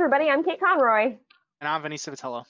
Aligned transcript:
everybody, 0.00 0.30
I'm 0.30 0.42
Kate 0.42 0.58
Conroy. 0.58 1.14
And 1.60 1.68
I'm 1.68 1.82
Vinny 1.82 1.96
Vitello. 1.96 2.46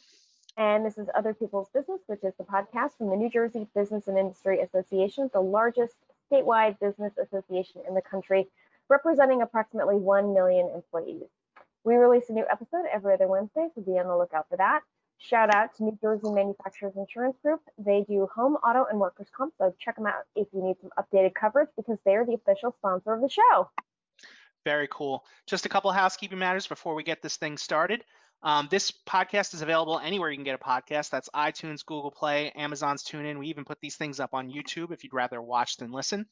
And 0.57 0.87
this 0.87 0.97
is 0.97 1.09
Other 1.17 1.35
People's 1.35 1.69
Business, 1.75 1.99
which 2.07 2.23
is 2.23 2.33
the 2.38 2.45
podcast 2.45 2.97
from 2.97 3.11
the 3.11 3.17
New 3.17 3.29
Jersey 3.29 3.67
Business 3.75 4.07
and 4.07 4.17
Industry 4.17 4.61
Association, 4.61 5.29
the 5.33 5.41
largest 5.41 5.97
statewide 6.31 6.78
business 6.78 7.13
association 7.19 7.83
in 7.88 7.97
the 7.97 8.03
country, 8.03 8.47
representing 8.88 9.42
approximately 9.42 9.97
1 9.97 10.33
million 10.33 10.71
employees. 10.73 11.27
We 11.83 11.97
release 11.97 12.31
a 12.31 12.35
new 12.35 12.45
episode 12.49 12.85
every 12.95 13.15
other 13.15 13.27
Wednesday, 13.27 13.67
so 13.74 13.81
be 13.81 13.99
on 13.99 14.06
the 14.06 14.17
lookout 14.17 14.49
for 14.49 14.56
that. 14.59 14.82
Shout 15.19 15.53
out 15.53 15.74
to 15.74 15.82
New 15.82 15.99
Jersey 16.01 16.30
Manufacturers 16.30 16.95
Insurance 16.95 17.37
Group. 17.42 17.62
They 17.78 18.05
do 18.09 18.28
home, 18.32 18.55
auto, 18.64 18.87
and 18.88 19.01
workers' 19.01 19.27
comp, 19.37 19.55
so 19.59 19.74
check 19.80 19.96
them 19.96 20.06
out 20.06 20.23
if 20.37 20.46
you 20.52 20.62
need 20.62 20.77
some 20.80 20.91
updated 20.96 21.34
coverage 21.34 21.70
because 21.77 21.98
they're 22.05 22.24
the 22.24 22.34
official 22.34 22.77
sponsor 22.78 23.12
of 23.12 23.23
the 23.23 23.28
show. 23.28 23.69
Very 24.64 24.88
cool. 24.91 25.24
Just 25.46 25.66
a 25.66 25.69
couple 25.69 25.91
of 25.91 25.96
housekeeping 25.96 26.38
matters 26.38 26.66
before 26.66 26.95
we 26.95 27.02
get 27.02 27.23
this 27.23 27.37
thing 27.37 27.56
started. 27.56 28.05
Um, 28.42 28.69
this 28.70 28.91
podcast 29.06 29.52
is 29.55 29.62
available 29.62 29.98
anywhere 29.98 30.30
you 30.30 30.36
can 30.36 30.45
get 30.45 30.59
a 30.60 30.64
podcast. 30.64 31.10
That's 31.10 31.28
iTunes, 31.34 31.84
Google 31.84 32.10
Play, 32.10 32.50
Amazon's 32.56 33.05
TuneIn. 33.05 33.38
We 33.38 33.48
even 33.48 33.64
put 33.64 33.80
these 33.80 33.96
things 33.96 34.19
up 34.19 34.30
on 34.33 34.50
YouTube 34.50 34.92
if 34.92 35.05
you'd 35.05 35.12
rather 35.12 35.42
watch 35.42 35.77
than 35.77 35.92
listen. 35.92 36.27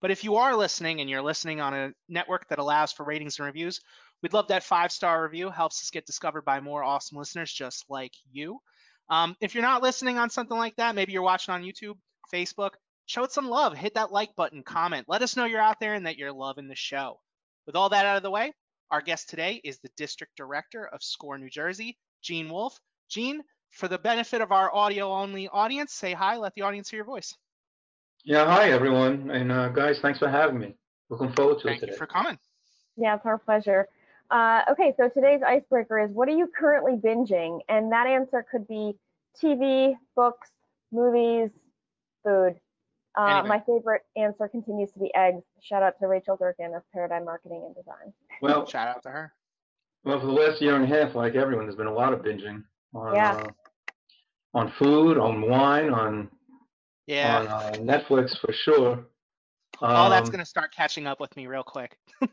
But 0.00 0.10
if 0.10 0.24
you 0.24 0.36
are 0.36 0.56
listening 0.56 1.00
and 1.00 1.08
you're 1.08 1.22
listening 1.22 1.60
on 1.60 1.74
a 1.74 1.92
network 2.08 2.48
that 2.48 2.58
allows 2.58 2.92
for 2.92 3.04
ratings 3.04 3.38
and 3.38 3.46
reviews, 3.46 3.80
we'd 4.20 4.32
love 4.32 4.48
that 4.48 4.64
five 4.64 4.90
star 4.90 5.22
review. 5.22 5.50
Helps 5.50 5.80
us 5.82 5.90
get 5.90 6.06
discovered 6.06 6.44
by 6.44 6.58
more 6.58 6.82
awesome 6.82 7.18
listeners 7.18 7.52
just 7.52 7.84
like 7.88 8.12
you. 8.32 8.58
Um, 9.08 9.36
if 9.40 9.54
you're 9.54 9.62
not 9.62 9.82
listening 9.82 10.18
on 10.18 10.30
something 10.30 10.56
like 10.56 10.74
that, 10.76 10.96
maybe 10.96 11.12
you're 11.12 11.22
watching 11.22 11.54
on 11.54 11.62
YouTube, 11.62 11.96
Facebook, 12.34 12.70
show 13.06 13.22
it 13.22 13.32
some 13.32 13.48
love. 13.48 13.76
Hit 13.76 13.94
that 13.94 14.10
like 14.10 14.34
button, 14.34 14.64
comment. 14.64 15.06
Let 15.08 15.22
us 15.22 15.36
know 15.36 15.44
you're 15.44 15.60
out 15.60 15.78
there 15.78 15.94
and 15.94 16.06
that 16.06 16.18
you're 16.18 16.32
loving 16.32 16.66
the 16.66 16.74
show. 16.74 17.20
With 17.66 17.76
all 17.76 17.88
that 17.90 18.06
out 18.06 18.16
of 18.16 18.22
the 18.22 18.30
way, 18.30 18.52
our 18.90 19.00
guest 19.00 19.28
today 19.28 19.60
is 19.62 19.78
the 19.78 19.90
District 19.96 20.34
Director 20.36 20.88
of 20.92 21.02
SCORE 21.02 21.38
New 21.38 21.48
Jersey, 21.48 21.96
Gene 22.20 22.50
Wolfe. 22.50 22.78
Gene, 23.08 23.42
for 23.70 23.88
the 23.88 23.98
benefit 23.98 24.40
of 24.40 24.50
our 24.50 24.74
audio 24.74 25.12
only 25.12 25.48
audience, 25.48 25.92
say 25.92 26.12
hi, 26.12 26.36
let 26.36 26.54
the 26.54 26.62
audience 26.62 26.90
hear 26.90 26.98
your 26.98 27.04
voice. 27.04 27.36
Yeah, 28.24 28.46
hi 28.46 28.70
everyone. 28.70 29.30
And 29.30 29.52
uh, 29.52 29.68
guys, 29.68 30.00
thanks 30.00 30.18
for 30.18 30.28
having 30.28 30.58
me. 30.58 30.74
Looking 31.08 31.32
forward 31.32 31.58
to 31.60 31.64
Thank 31.64 31.78
it 31.78 31.80
today. 31.80 31.92
you 31.92 31.98
for 31.98 32.06
coming. 32.06 32.38
Yeah, 32.96 33.16
it's 33.16 33.26
our 33.26 33.38
pleasure. 33.38 33.86
Uh, 34.30 34.62
okay, 34.70 34.94
so 34.96 35.08
today's 35.08 35.42
icebreaker 35.46 36.00
is 36.00 36.10
what 36.10 36.28
are 36.28 36.36
you 36.36 36.48
currently 36.58 36.96
binging? 36.96 37.60
And 37.68 37.92
that 37.92 38.06
answer 38.06 38.44
could 38.50 38.66
be 38.66 38.94
TV, 39.42 39.94
books, 40.16 40.50
movies, 40.90 41.50
food. 42.24 42.56
Uh, 43.18 43.24
Anyway. 43.24 43.48
my 43.48 43.60
favorite 43.66 44.02
answer 44.16 44.48
continues 44.48 44.90
to 44.92 44.98
be 44.98 45.14
eggs. 45.14 45.42
Shout 45.60 45.82
out 45.82 45.98
to 46.00 46.06
Rachel 46.08 46.36
Durkin 46.36 46.74
of 46.74 46.82
Paradigm 46.92 47.24
Marketing 47.24 47.62
and 47.66 47.74
Design. 47.74 48.12
Well, 48.40 48.66
Shout 48.66 48.88
out 48.88 49.02
to 49.02 49.10
her. 49.10 49.32
well, 50.04 50.18
for 50.20 50.26
the 50.26 50.32
last 50.32 50.62
year 50.62 50.76
and 50.76 50.84
a 50.84 50.86
half, 50.86 51.14
like 51.14 51.34
everyone, 51.34 51.66
there's 51.66 51.76
been 51.76 51.86
a 51.86 51.92
lot 51.92 52.12
of 52.12 52.20
binging 52.20 52.64
on 52.94 53.14
Yeah. 53.14 53.32
uh, 53.36 53.50
on 54.54 54.72
food, 54.78 55.18
on 55.18 55.42
wine, 55.48 55.90
on 55.90 56.30
Yeah. 57.06 57.38
on 57.40 57.46
uh, 57.48 57.70
Netflix 57.78 58.38
for 58.40 58.52
sure. 58.52 59.06
all 59.80 60.10
that's 60.10 60.28
Um, 60.28 60.32
going 60.32 60.44
to 60.44 60.46
start 60.48 60.72
catching 60.74 61.06
up 61.06 61.20
with 61.20 61.34
me 61.36 61.46
real 61.46 61.62
quick. 61.64 61.98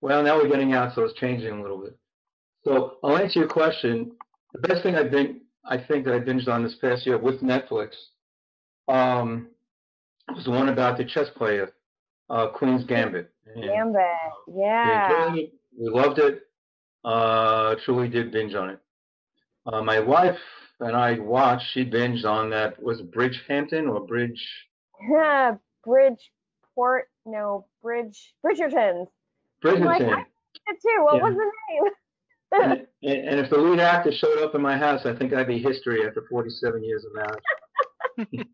Well, 0.00 0.22
now 0.22 0.36
we're 0.36 0.48
getting 0.48 0.74
out, 0.74 0.94
so 0.94 1.02
it's 1.04 1.14
changing 1.18 1.58
a 1.58 1.62
little 1.62 1.78
bit. 1.78 1.96
So 2.64 2.98
I'll 3.02 3.16
answer 3.16 3.38
your 3.40 3.48
question. 3.48 4.12
The 4.52 4.58
best 4.68 4.82
thing 4.82 4.96
I 4.96 5.08
think 5.08 5.38
I 5.64 5.78
think 5.78 6.04
that 6.04 6.12
I 6.14 6.20
binged 6.20 6.46
on 6.46 6.62
this 6.62 6.74
past 6.76 7.06
year 7.06 7.16
with 7.16 7.40
Netflix 7.40 7.92
um, 8.88 9.48
was 10.34 10.44
the 10.44 10.50
one 10.50 10.68
about 10.68 10.96
the 10.98 11.04
chess 11.04 11.28
player, 11.36 11.72
uh, 12.30 12.48
Queen's 12.48 12.84
Gambit. 12.84 13.30
And 13.54 13.64
Gambit. 13.64 14.02
Yeah. 14.54 15.32
We 15.32 15.50
loved 15.78 16.18
it. 16.18 16.42
Uh, 17.04 17.74
truly 17.84 18.08
did 18.08 18.32
binge 18.32 18.54
on 18.54 18.70
it. 18.70 18.78
Uh, 19.66 19.82
my 19.82 20.00
wife 20.00 20.38
and 20.80 20.96
I 20.96 21.18
watched. 21.18 21.66
She 21.72 21.84
binged 21.84 22.24
on 22.24 22.50
that. 22.50 22.82
Was 22.82 23.00
it 23.00 23.10
Bridgehampton 23.12 23.88
or 23.92 24.06
Bridge? 24.06 24.42
Yeah, 25.10 25.56
Bridgeport. 25.84 27.08
No, 27.26 27.66
Bridge. 27.82 28.34
Bridgerton's. 28.44 29.08
I'm 29.64 29.80
like, 29.82 30.02
Bridgerton. 30.02 30.14
I 30.14 30.24
did 30.72 30.80
too. 30.82 31.04
What 31.04 31.16
Yeah. 31.16 31.22
was 31.22 31.34
the 31.34 31.52
name? 31.72 31.92
and, 32.62 32.86
and 33.02 33.28
and 33.28 33.40
if 33.40 33.50
the 33.50 33.58
lead 33.58 33.80
actor 33.80 34.12
showed 34.12 34.38
up 34.42 34.54
in 34.54 34.62
my 34.62 34.76
house, 34.76 35.04
I 35.06 35.14
think 35.14 35.32
I'd 35.32 35.46
be 35.48 35.58
history 35.58 36.06
after 36.06 36.24
47 36.30 36.84
years 36.84 37.04
of 37.04 37.14
marriage. 37.14 38.46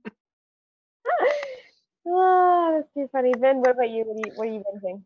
oh, 2.07 2.75
that's 2.77 2.95
too 2.95 3.09
funny. 3.13 3.33
Vin, 3.39 3.59
what 3.59 3.71
about 3.71 3.91
you? 3.91 4.05
What 4.05 4.17
are 4.17 4.29
you, 4.29 4.33
what 4.37 4.49
are 4.49 4.53
you 4.53 4.63
binging? 4.75 5.03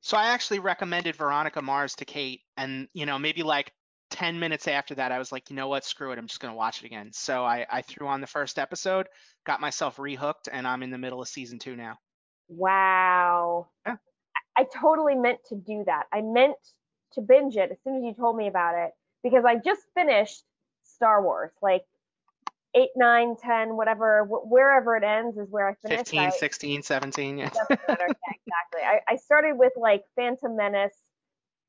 So 0.00 0.16
I 0.16 0.28
actually 0.28 0.60
recommended 0.60 1.16
Veronica 1.16 1.60
Mars 1.60 1.94
to 1.96 2.04
Kate, 2.04 2.42
and 2.56 2.88
you 2.92 3.06
know 3.06 3.18
maybe 3.18 3.42
like 3.42 3.72
10 4.10 4.38
minutes 4.38 4.68
after 4.68 4.94
that, 4.94 5.12
I 5.12 5.18
was 5.18 5.32
like, 5.32 5.50
you 5.50 5.56
know 5.56 5.68
what, 5.68 5.84
screw 5.84 6.12
it, 6.12 6.18
I'm 6.18 6.26
just 6.26 6.40
gonna 6.40 6.54
watch 6.54 6.82
it 6.82 6.86
again. 6.86 7.10
So 7.12 7.44
I, 7.44 7.66
I 7.70 7.82
threw 7.82 8.06
on 8.06 8.20
the 8.20 8.26
first 8.26 8.58
episode, 8.58 9.06
got 9.44 9.60
myself 9.60 9.96
rehooked, 9.96 10.48
and 10.50 10.66
I'm 10.66 10.82
in 10.82 10.90
the 10.90 10.98
middle 10.98 11.20
of 11.20 11.28
season 11.28 11.58
two 11.58 11.76
now. 11.76 11.98
Wow. 12.48 13.68
Yeah. 13.86 13.96
I 14.56 14.62
I 14.62 14.66
totally 14.80 15.14
meant 15.14 15.38
to 15.50 15.56
do 15.56 15.84
that. 15.86 16.06
I 16.12 16.20
meant 16.20 16.56
to 17.12 17.20
binge 17.20 17.56
it 17.56 17.70
as 17.70 17.78
soon 17.84 17.96
as 17.96 18.02
you 18.02 18.14
told 18.14 18.36
me 18.36 18.48
about 18.48 18.74
it 18.76 18.90
because 19.22 19.44
I 19.44 19.56
just 19.56 19.82
finished 19.94 20.42
Star 20.84 21.22
Wars. 21.22 21.52
Like 21.62 21.84
8, 22.74 22.88
9, 22.96 23.36
10, 23.42 23.76
whatever, 23.76 24.24
wh- 24.24 24.50
wherever 24.50 24.96
it 24.96 25.02
ends 25.04 25.38
is 25.38 25.48
where 25.50 25.68
I 25.68 25.74
finished. 25.74 26.10
15, 26.10 26.20
I, 26.20 26.30
16, 26.30 26.82
17. 26.82 27.38
Yeah. 27.38 27.50
Yeah, 27.70 27.76
exactly. 27.88 28.82
I, 28.84 29.00
I 29.08 29.16
started 29.16 29.54
with 29.56 29.72
like 29.76 30.02
Phantom 30.16 30.54
Menace 30.56 30.96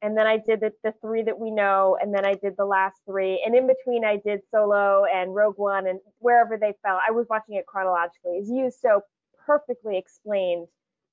and 0.01 0.17
then 0.17 0.27
I 0.27 0.37
did 0.37 0.59
the, 0.59 0.71
the 0.83 0.93
three 1.01 1.23
that 1.23 1.39
we 1.39 1.51
know 1.51 1.97
and 2.01 2.13
then 2.13 2.25
I 2.25 2.35
did 2.35 2.55
the 2.57 2.65
last 2.65 2.97
three. 3.05 3.41
And 3.45 3.55
in 3.55 3.67
between, 3.67 4.03
I 4.05 4.17
did 4.17 4.41
Solo 4.51 5.05
and 5.05 5.33
Rogue 5.33 5.57
One 5.57 5.87
and 5.87 5.99
wherever 6.19 6.57
they 6.57 6.73
fell. 6.83 6.99
I 7.05 7.11
was 7.11 7.27
watching 7.29 7.55
it 7.55 7.65
chronologically. 7.65 8.37
As 8.41 8.49
you 8.49 8.71
so 8.71 9.01
perfectly 9.45 9.97
explained, 9.97 10.67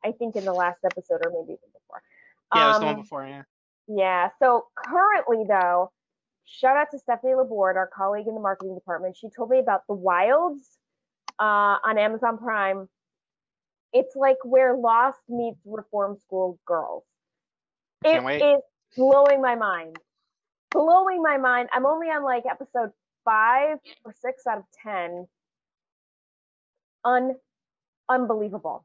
I 0.04 0.12
think 0.12 0.36
in 0.36 0.44
the 0.44 0.53
last 0.53 0.78
episode 0.84 1.20
or 1.24 1.30
maybe 1.30 1.54
even 1.54 1.70
before. 1.72 2.03
Yeah, 2.54 2.64
it 2.64 2.68
was 2.68 2.78
the 2.80 2.86
one 2.86 2.94
Um, 2.97 3.00
before, 3.03 3.26
yeah. 3.26 3.42
yeah. 3.88 4.28
So 4.41 4.66
currently, 4.76 5.44
though, 5.48 5.91
shout 6.47 6.77
out 6.77 6.89
to 6.93 6.99
Stephanie 6.99 7.34
Laborde, 7.34 7.77
our 7.77 7.89
colleague 7.89 8.27
in 8.27 8.34
the 8.34 8.41
marketing 8.41 8.75
department. 8.75 9.17
She 9.17 9.29
told 9.29 9.51
me 9.51 9.59
about 9.59 9.83
The 9.89 9.95
Wilds 9.95 10.79
uh, 11.39 11.77
on 11.84 11.99
Amazon 11.99 12.39
Prime. 12.39 12.89
It's 13.93 14.17
like 14.17 14.37
where 14.45 14.77
Lost 14.77 15.19
meets 15.29 15.61
Reform 15.65 16.17
School 16.19 16.59
Girls. 16.67 17.05
It 18.05 18.12
Can't 18.12 18.25
wait. 18.25 18.43
is 18.43 18.61
blowing 18.97 19.41
my 19.43 19.55
mind. 19.55 19.97
Blowing 20.71 21.23
my 21.23 21.39
mind. 21.39 21.69
I'm 21.73 21.87
only 21.87 22.09
on 22.09 22.25
like 22.25 22.45
episode 22.51 22.91
five 23.25 23.78
or 24.05 24.15
six 24.21 24.47
out 24.47 24.59
of 24.59 24.65
ten. 24.83 25.27
Un 27.05 27.34
unbelievable. 28.09 28.84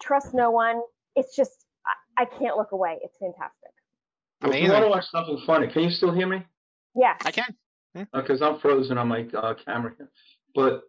Trust 0.00 0.34
no 0.34 0.50
one. 0.50 0.80
It's 1.16 1.34
just 1.34 1.64
I, 2.16 2.22
I 2.22 2.24
can't 2.26 2.56
look 2.56 2.72
away. 2.72 2.98
It's 3.02 3.16
fantastic. 3.18 3.70
If 4.42 4.62
you 4.62 4.70
want 4.70 4.84
to 4.84 4.90
watch 4.90 5.06
something 5.10 5.42
funny, 5.46 5.68
can 5.68 5.82
you 5.82 5.90
still 5.90 6.12
hear 6.12 6.26
me? 6.26 6.44
Yes. 6.94 7.20
I 7.24 7.30
can. 7.30 7.54
Because 8.12 8.42
I'm 8.42 8.58
frozen 8.60 8.98
on 8.98 9.08
my 9.08 9.26
uh, 9.34 9.54
camera 9.54 9.92
here. 9.96 10.10
But 10.54 10.82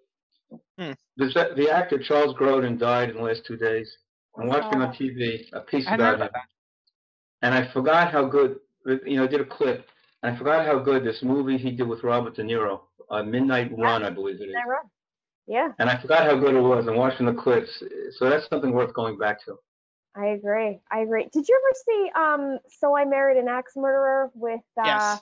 Hmm. 0.77 0.91
the, 1.17 1.53
the 1.55 1.69
actor 1.71 1.97
Charles 1.97 2.35
Grodin 2.35 2.77
died 2.77 3.09
in 3.09 3.15
the 3.17 3.23
last 3.23 3.45
two 3.45 3.57
days. 3.57 3.89
I'm 4.37 4.47
watching 4.47 4.79
saw 4.81 4.87
on 4.87 4.93
TV 4.93 5.45
a 5.53 5.61
piece 5.61 5.87
I 5.87 5.91
hadn't 5.91 6.05
heard 6.05 6.15
about 6.15 6.15
him, 6.15 6.21
about 6.21 6.31
that. 6.33 7.47
and 7.47 7.55
I 7.55 7.71
forgot 7.71 8.11
how 8.11 8.25
good. 8.25 8.59
You 8.85 9.17
know, 9.17 9.23
I 9.23 9.27
did 9.27 9.41
a 9.41 9.45
clip, 9.45 9.87
and 10.21 10.35
I 10.35 10.37
forgot 10.37 10.65
how 10.65 10.77
good 10.79 11.03
this 11.03 11.23
movie 11.23 11.57
he 11.57 11.71
did 11.71 11.87
with 11.87 12.03
Robert 12.03 12.35
De 12.35 12.43
Niro, 12.43 12.81
uh, 13.09 13.23
Midnight 13.23 13.71
Run, 13.77 14.03
I 14.03 14.09
believe 14.11 14.41
it 14.41 14.49
is. 14.49 14.55
I 14.55 14.67
run. 14.67 14.83
Yeah, 15.47 15.69
And 15.79 15.89
I 15.89 15.99
forgot 16.01 16.25
how 16.25 16.35
good 16.37 16.55
it 16.55 16.61
was. 16.61 16.87
I'm 16.87 16.97
watching 16.97 17.25
the 17.25 17.33
clips, 17.33 17.81
so 18.17 18.29
that's 18.29 18.47
something 18.49 18.71
worth 18.71 18.93
going 18.93 19.17
back 19.17 19.43
to. 19.45 19.57
I 20.15 20.27
agree. 20.27 20.79
I 20.91 20.99
agree. 20.99 21.29
Did 21.31 21.47
you 21.47 21.59
ever 21.61 21.75
see 21.85 22.11
um 22.15 22.59
So 22.79 22.95
I 22.95 23.05
Married 23.05 23.37
an 23.37 23.47
Axe 23.47 23.73
Murderer 23.75 24.31
with 24.33 24.61
uh 24.77 24.85
Yes. 24.85 25.21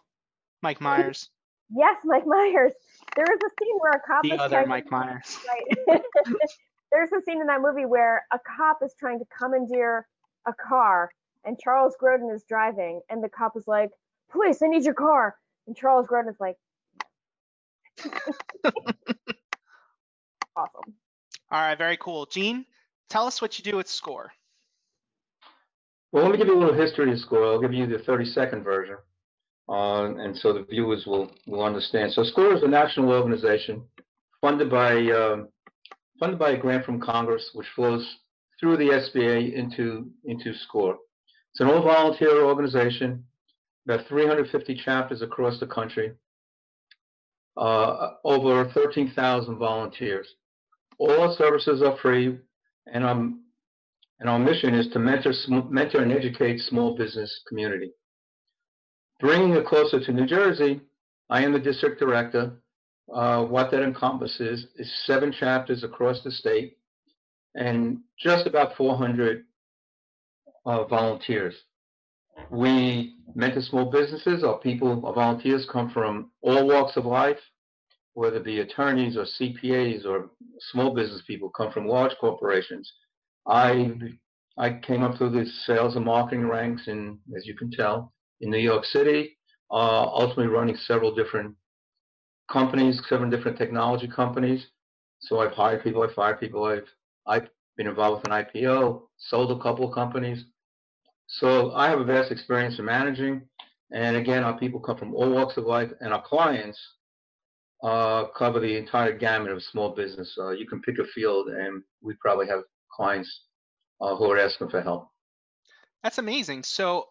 Mike 0.64 0.82
Myers, 0.82 1.30
yes, 1.70 1.98
Mike 2.06 2.26
Myers. 2.26 2.72
There 3.16 3.26
was 3.30 3.40
a 3.46 3.50
scene 3.64 3.76
where 3.80 3.92
a 3.92 4.00
cop 4.00 4.24
the 4.24 4.34
is 4.34 4.40
other 4.40 4.56
trying 4.56 4.70
Mike 4.70 4.90
Myers. 4.90 5.38
right. 5.88 6.02
There's 6.92 7.12
a 7.12 7.22
scene 7.22 7.42
in 7.42 7.48
that 7.48 7.62
movie 7.62 7.86
where 7.86 8.24
a 8.32 8.40
cop 8.40 8.80
is 8.84 8.96
trying 9.00 9.20
to 9.20 9.26
commandeer 9.38 10.08
a 10.48 10.54
car 10.54 11.12
and 11.44 11.60
Charles 11.60 11.96
Grodin 12.02 12.34
is 12.34 12.44
driving 12.48 13.02
and 13.10 13.22
the 13.24 13.30
cop 13.30 13.58
is 13.58 13.68
like, 13.68 13.92
"Police, 14.32 14.62
I 14.62 14.68
need 14.68 14.84
your 14.84 14.94
car." 14.94 15.36
And 15.68 15.76
Charles 15.76 16.08
Grodin 16.08 16.30
is 16.30 16.40
like 16.40 16.56
Awesome. 20.56 20.94
All 21.52 21.62
right, 21.62 21.78
very 21.78 21.98
cool. 21.98 22.26
Gene, 22.26 22.66
tell 23.10 23.26
us 23.26 23.42
what 23.42 23.58
you 23.58 23.64
do 23.64 23.76
with 23.76 23.88
SCORE. 23.88 24.32
Well, 26.12 26.24
let 26.24 26.32
me 26.32 26.38
give 26.38 26.48
you 26.48 26.58
a 26.58 26.60
little 26.60 26.76
history 26.76 27.12
of 27.12 27.20
SCORE. 27.20 27.44
I'll 27.44 27.60
give 27.60 27.74
you 27.74 27.88
the 27.88 27.98
30 27.98 28.26
second 28.26 28.64
version, 28.64 28.98
uh, 29.70 30.06
and 30.16 30.38
so 30.38 30.54
the 30.54 30.64
viewers 30.64 31.06
will, 31.06 31.32
will 31.48 31.64
understand. 31.64 32.12
So 32.14 32.24
SCORE 32.24 32.56
is 32.56 32.64
a 32.64 32.68
national 32.68 33.12
organization 33.12 33.84
funded 34.42 34.70
by 34.70 34.94
um, 35.12 35.48
funded 36.20 36.38
by 36.38 36.52
a 36.52 36.58
grant 36.58 36.86
from 36.86 37.00
Congress, 37.00 37.50
which 37.54 37.68
flows 37.76 38.18
through 38.60 38.78
the 38.78 38.90
SBA 38.90 39.54
into 39.54 40.12
into 40.26 40.54
SCORE. 40.54 40.98
It's 41.52 41.60
an 41.60 41.68
all 41.68 41.84
volunteer 41.84 42.44
organization. 42.44 43.26
about 43.86 44.08
350 44.08 44.76
chapters 44.84 45.22
across 45.22 45.60
the 45.60 45.68
country, 45.68 46.14
uh, 47.58 48.12
over 48.24 48.70
13,000 48.74 49.58
volunteers. 49.58 50.28
All 50.98 51.22
our 51.22 51.36
services 51.36 51.82
are 51.82 51.98
free, 51.98 52.40
and, 52.92 53.04
um, 53.04 53.44
and 54.20 54.30
our 54.30 54.40
mission 54.40 54.74
is 54.74 54.88
to 54.94 55.00
mentor, 55.00 55.34
mentor 55.70 56.02
and 56.02 56.12
educate 56.12 56.60
small 56.60 56.96
business 56.96 57.42
community. 57.48 57.92
Bringing 59.20 59.54
it 59.54 59.66
closer 59.66 60.00
to 60.00 60.12
New 60.12 60.26
Jersey, 60.26 60.82
I 61.30 61.44
am 61.44 61.54
the 61.54 61.60
district 61.60 62.00
director. 62.00 62.54
Uh, 63.14 63.44
what 63.44 63.70
that 63.72 63.84
encompasses 63.84 64.68
is 64.76 64.92
seven 65.06 65.32
chapters 65.32 65.84
across 65.84 66.24
the 66.24 66.32
state 66.32 66.78
and 67.56 68.00
just 68.20 68.48
about 68.48 68.76
400 68.76 69.44
uh, 70.66 70.86
volunteers. 70.86 71.56
We 72.50 73.16
mentor 73.36 73.62
small 73.62 73.92
businesses. 73.92 74.44
Our 74.44 74.58
people, 74.60 75.06
our 75.06 75.14
volunteers 75.14 75.68
come 75.72 75.92
from 75.92 76.32
all 76.42 76.68
walks 76.68 76.98
of 76.98 77.06
life, 77.06 77.40
whether 78.14 78.38
it 78.38 78.46
be 78.46 78.60
attorneys 78.60 79.18
or 79.18 79.26
CPAs 79.26 80.06
or 80.06 80.30
small 80.72 80.96
business 80.96 81.22
people 81.28 81.50
come 81.50 81.72
from 81.72 81.88
large 81.88 82.14
corporations. 82.20 82.92
I 83.46 83.94
I 84.58 84.80
came 84.80 85.04
up 85.04 85.18
through 85.18 85.32
the 85.32 85.46
sales 85.66 85.96
and 85.96 86.06
marketing 86.06 86.48
ranks, 86.48 86.88
and 86.88 87.18
as 87.36 87.46
you 87.46 87.56
can 87.56 87.72
tell, 87.72 88.13
in 88.44 88.52
New 88.52 88.60
York 88.60 88.86
City, 88.86 89.38
uh, 89.72 90.04
ultimately 90.04 90.48
running 90.48 90.76
several 90.76 91.16
different 91.16 91.56
companies, 92.52 93.02
seven 93.08 93.30
different 93.30 93.58
technology 93.58 94.08
companies. 94.08 94.68
So 95.20 95.40
I've 95.40 95.54
hired 95.54 95.84
people, 95.84 96.04
I've 96.04 96.14
fired 96.14 96.40
people, 96.40 96.66
I've 96.66 96.88
I've 97.26 97.48
been 97.78 97.88
involved 97.88 98.22
with 98.22 98.32
an 98.32 98.46
IPO, 98.46 99.04
sold 99.18 99.52
a 99.52 99.64
couple 99.64 99.88
of 99.88 99.96
companies. 99.96 100.44
So 101.28 101.72
I 101.72 101.90
have 101.90 102.02
a 102.02 102.04
vast 102.04 102.32
experience 102.32 102.78
in 102.80 102.86
managing. 102.86 103.42
And 103.92 104.18
again, 104.18 104.44
our 104.44 104.58
people 104.58 104.82
come 104.82 104.98
from 104.98 105.16
all 105.16 105.32
walks 105.32 105.56
of 105.56 105.66
life, 105.66 105.90
and 106.02 106.14
our 106.14 106.22
clients 106.22 106.80
uh, 107.82 108.26
cover 108.38 108.60
the 108.60 108.76
entire 108.76 109.18
gamut 109.18 109.52
of 109.52 109.64
small 109.64 109.90
business. 109.96 110.36
Uh, 110.38 110.50
you 110.50 110.68
can 110.68 110.82
pick 110.82 111.00
a 111.00 111.06
field, 111.06 111.48
and 111.48 111.82
we 112.02 112.14
probably 112.16 112.48
have 112.48 112.64
clients 112.92 113.32
uh, 114.02 114.16
who 114.16 114.30
are 114.32 114.40
asking 114.40 114.70
for 114.70 114.82
help. 114.82 115.08
That's 116.04 116.18
amazing. 116.18 116.64
So, 116.64 117.08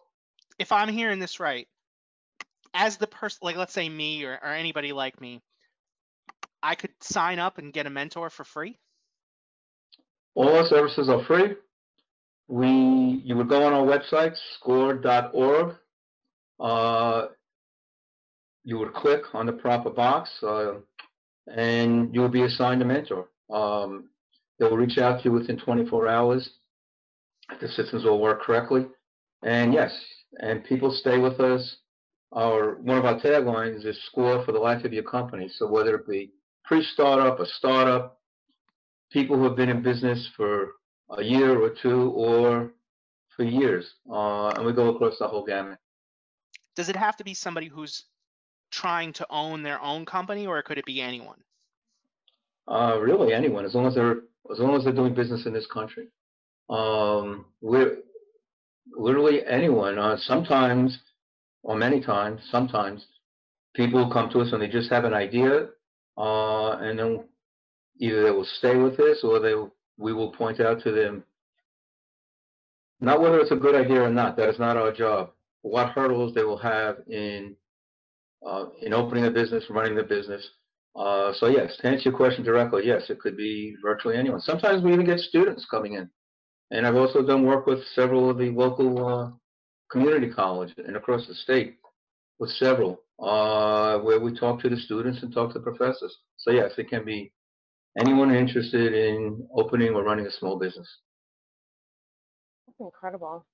if 0.59 0.71
I'm 0.71 0.89
hearing 0.89 1.19
this 1.19 1.39
right, 1.39 1.67
as 2.73 2.97
the 2.97 3.07
person, 3.07 3.39
like 3.41 3.55
let's 3.55 3.73
say 3.73 3.87
me 3.87 4.23
or, 4.23 4.39
or 4.41 4.49
anybody 4.49 4.93
like 4.93 5.19
me, 5.21 5.41
I 6.61 6.75
could 6.75 6.91
sign 7.01 7.39
up 7.39 7.57
and 7.57 7.73
get 7.73 7.85
a 7.85 7.89
mentor 7.89 8.29
for 8.29 8.43
free. 8.43 8.77
All 10.35 10.55
our 10.55 10.65
services 10.65 11.09
are 11.09 11.23
free. 11.25 11.55
We, 12.47 13.21
you 13.23 13.35
would 13.35 13.49
go 13.49 13.63
on 13.63 13.73
our 13.73 13.85
website, 13.85 14.35
score.org. 14.55 15.75
Uh, 16.59 17.27
you 18.63 18.77
would 18.79 18.93
click 18.93 19.21
on 19.33 19.45
the 19.45 19.53
proper 19.53 19.89
box, 19.89 20.29
uh, 20.41 20.75
and 21.53 22.13
you 22.13 22.21
will 22.21 22.29
be 22.29 22.43
assigned 22.43 22.81
a 22.81 22.85
mentor. 22.85 23.27
Um, 23.51 24.09
they 24.57 24.65
will 24.65 24.77
reach 24.77 24.97
out 24.97 25.19
to 25.19 25.25
you 25.25 25.31
within 25.33 25.57
24 25.57 26.07
hours. 26.07 26.49
If 27.51 27.59
the 27.59 27.67
systems 27.67 28.05
will 28.05 28.19
work 28.19 28.41
correctly. 28.41 28.85
And 29.43 29.73
yes, 29.73 29.91
and 30.39 30.63
people 30.63 30.91
stay 30.91 31.17
with 31.17 31.39
us. 31.39 31.77
Our 32.31 32.75
one 32.75 32.97
of 32.97 33.05
our 33.05 33.19
taglines 33.19 33.85
is 33.85 33.97
"Score 34.05 34.43
for 34.43 34.51
the 34.51 34.59
life 34.59 34.83
of 34.85 34.93
your 34.93 35.03
company." 35.03 35.49
So 35.49 35.67
whether 35.67 35.95
it 35.95 36.07
be 36.07 36.31
pre-startup, 36.65 37.39
a 37.39 37.45
startup, 37.45 38.19
people 39.11 39.37
who 39.37 39.43
have 39.43 39.55
been 39.55 39.69
in 39.69 39.83
business 39.83 40.27
for 40.35 40.71
a 41.17 41.23
year 41.23 41.59
or 41.59 41.69
two, 41.69 42.09
or 42.11 42.73
for 43.35 43.43
years, 43.43 43.85
uh, 44.11 44.49
and 44.49 44.65
we 44.65 44.73
go 44.73 44.89
across 44.89 45.19
the 45.19 45.27
whole 45.27 45.45
gamut. 45.45 45.77
Does 46.75 46.89
it 46.89 46.95
have 46.95 47.15
to 47.17 47.23
be 47.23 47.33
somebody 47.33 47.67
who's 47.67 48.05
trying 48.71 49.13
to 49.13 49.27
own 49.29 49.61
their 49.61 49.79
own 49.81 50.05
company, 50.05 50.47
or 50.47 50.61
could 50.63 50.79
it 50.79 50.85
be 50.85 51.01
anyone? 51.01 51.39
Uh, 52.67 52.97
really, 52.99 53.33
anyone, 53.33 53.65
as 53.65 53.75
long 53.75 53.85
as 53.85 53.93
they're 53.93 54.21
as 54.51 54.59
long 54.59 54.75
as 54.75 54.83
they're 54.83 54.93
doing 54.93 55.13
business 55.13 55.45
in 55.45 55.53
this 55.53 55.67
country. 55.67 56.07
Um, 56.69 57.45
we're 57.61 57.97
literally 58.91 59.45
anyone. 59.45 59.97
Uh, 59.97 60.17
sometimes, 60.17 60.97
or 61.63 61.75
many 61.75 62.01
times, 62.01 62.41
sometimes 62.51 63.05
people 63.75 64.11
come 64.11 64.29
to 64.31 64.39
us 64.39 64.51
and 64.51 64.61
they 64.61 64.67
just 64.67 64.91
have 64.91 65.05
an 65.05 65.13
idea, 65.13 65.67
uh, 66.17 66.71
and 66.77 66.99
then 66.99 67.23
either 67.99 68.23
they 68.23 68.31
will 68.31 68.47
stay 68.57 68.75
with 68.75 68.97
this 68.97 69.23
or 69.23 69.39
they 69.39 69.53
we 69.97 70.13
will 70.13 70.31
point 70.31 70.59
out 70.59 70.81
to 70.83 70.91
them 70.91 71.23
not 73.03 73.21
whether 73.21 73.39
it's 73.39 73.51
a 73.51 73.55
good 73.55 73.75
idea 73.75 74.01
or 74.01 74.09
not. 74.09 74.37
That 74.37 74.49
is 74.49 74.59
not 74.59 74.77
our 74.77 74.91
job. 74.91 75.31
What 75.61 75.89
hurdles 75.89 76.33
they 76.33 76.43
will 76.43 76.57
have 76.57 76.97
in 77.07 77.55
uh, 78.45 78.65
in 78.81 78.93
opening 78.93 79.25
a 79.25 79.31
business, 79.31 79.65
running 79.69 79.95
the 79.95 80.03
business. 80.03 80.47
Uh, 80.95 81.33
so 81.33 81.47
yes, 81.47 81.75
to 81.77 81.87
answer 81.87 82.09
your 82.09 82.17
question 82.17 82.43
directly, 82.43 82.83
yes, 82.85 83.09
it 83.09 83.19
could 83.19 83.35
be 83.35 83.75
virtually 83.81 84.15
anyone. 84.15 84.39
Sometimes 84.39 84.83
we 84.83 84.93
even 84.93 85.05
get 85.05 85.19
students 85.19 85.65
coming 85.69 85.93
in, 85.93 86.09
and 86.73 86.87
I've 86.87 86.95
also 86.95 87.21
done 87.21 87.45
work 87.45 87.67
with 87.67 87.85
several 87.93 88.29
of 88.29 88.37
the 88.39 88.49
local 88.49 89.05
uh, 89.05 89.31
community 89.91 90.29
colleges 90.29 90.75
and 90.85 90.97
across 90.97 91.27
the 91.27 91.35
state 91.35 91.77
with 92.39 92.49
several 92.49 92.99
uh, 93.21 93.99
where 93.99 94.19
we 94.19 94.37
talk 94.37 94.59
to 94.61 94.69
the 94.69 94.77
students 94.77 95.21
and 95.21 95.31
talk 95.31 95.53
to 95.53 95.59
the 95.59 95.63
professors. 95.63 96.17
So 96.37 96.51
yes, 96.51 96.71
it 96.79 96.89
can 96.89 97.05
be 97.05 97.31
anyone 97.99 98.33
interested 98.33 98.93
in 98.93 99.47
opening 99.55 99.93
or 99.93 100.03
running 100.03 100.25
a 100.25 100.31
small 100.31 100.57
business. 100.57 100.87
That's 102.65 102.79
incredible. 102.79 103.45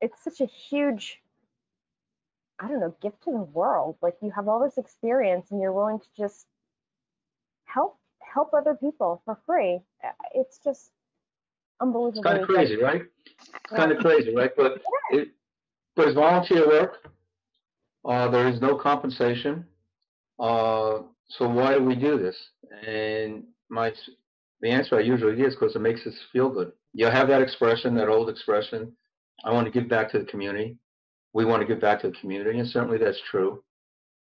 It's 0.00 0.22
such 0.22 0.40
a 0.40 0.46
huge 0.46 1.18
I 2.60 2.68
don't 2.68 2.78
know, 2.78 2.94
gift 3.02 3.24
to 3.24 3.32
the 3.32 3.38
world. 3.38 3.96
Like 4.02 4.14
you 4.22 4.30
have 4.30 4.46
all 4.46 4.62
this 4.62 4.78
experience 4.78 5.50
and 5.50 5.60
you're 5.60 5.72
willing 5.72 5.98
to 5.98 6.06
just 6.16 6.46
help 7.64 7.98
help 8.20 8.54
other 8.54 8.74
people 8.74 9.20
for 9.24 9.36
free. 9.46 9.80
It's 10.32 10.60
just 10.62 10.92
unbelievable. 11.82 12.20
It's 12.20 12.26
kind 12.26 12.40
of 12.40 12.48
crazy, 12.48 12.76
right? 12.76 13.02
It's 13.38 13.76
kind 13.76 13.92
of 13.92 13.98
crazy, 13.98 14.34
right? 14.34 14.50
But 14.56 14.80
it, 15.10 15.28
but 15.96 16.08
it's 16.08 16.14
volunteer 16.14 16.66
work. 16.66 17.08
Uh, 18.04 18.28
there 18.30 18.48
is 18.48 18.60
no 18.60 18.76
compensation. 18.76 19.66
Uh, 20.38 21.02
so 21.28 21.48
why 21.48 21.74
do 21.74 21.84
we 21.84 21.94
do 21.94 22.18
this? 22.18 22.36
And 22.86 23.44
my 23.68 23.92
the 24.60 24.70
answer 24.70 24.96
I 24.96 25.00
usually 25.00 25.36
give 25.36 25.46
is 25.46 25.54
because 25.54 25.76
it 25.76 25.80
makes 25.80 26.06
us 26.06 26.14
feel 26.32 26.48
good. 26.48 26.72
You 26.94 27.06
have 27.06 27.28
that 27.28 27.42
expression, 27.42 27.94
that 27.96 28.08
old 28.08 28.28
expression. 28.30 28.92
I 29.44 29.52
want 29.52 29.66
to 29.66 29.72
give 29.72 29.88
back 29.88 30.10
to 30.12 30.18
the 30.18 30.24
community 30.24 30.78
we 31.32 31.44
want 31.44 31.60
to 31.60 31.66
give 31.66 31.80
back 31.80 32.00
to 32.02 32.10
the 32.10 32.16
community, 32.18 32.58
and 32.58 32.68
certainly 32.68 32.98
that's 32.98 33.20
true. 33.30 33.62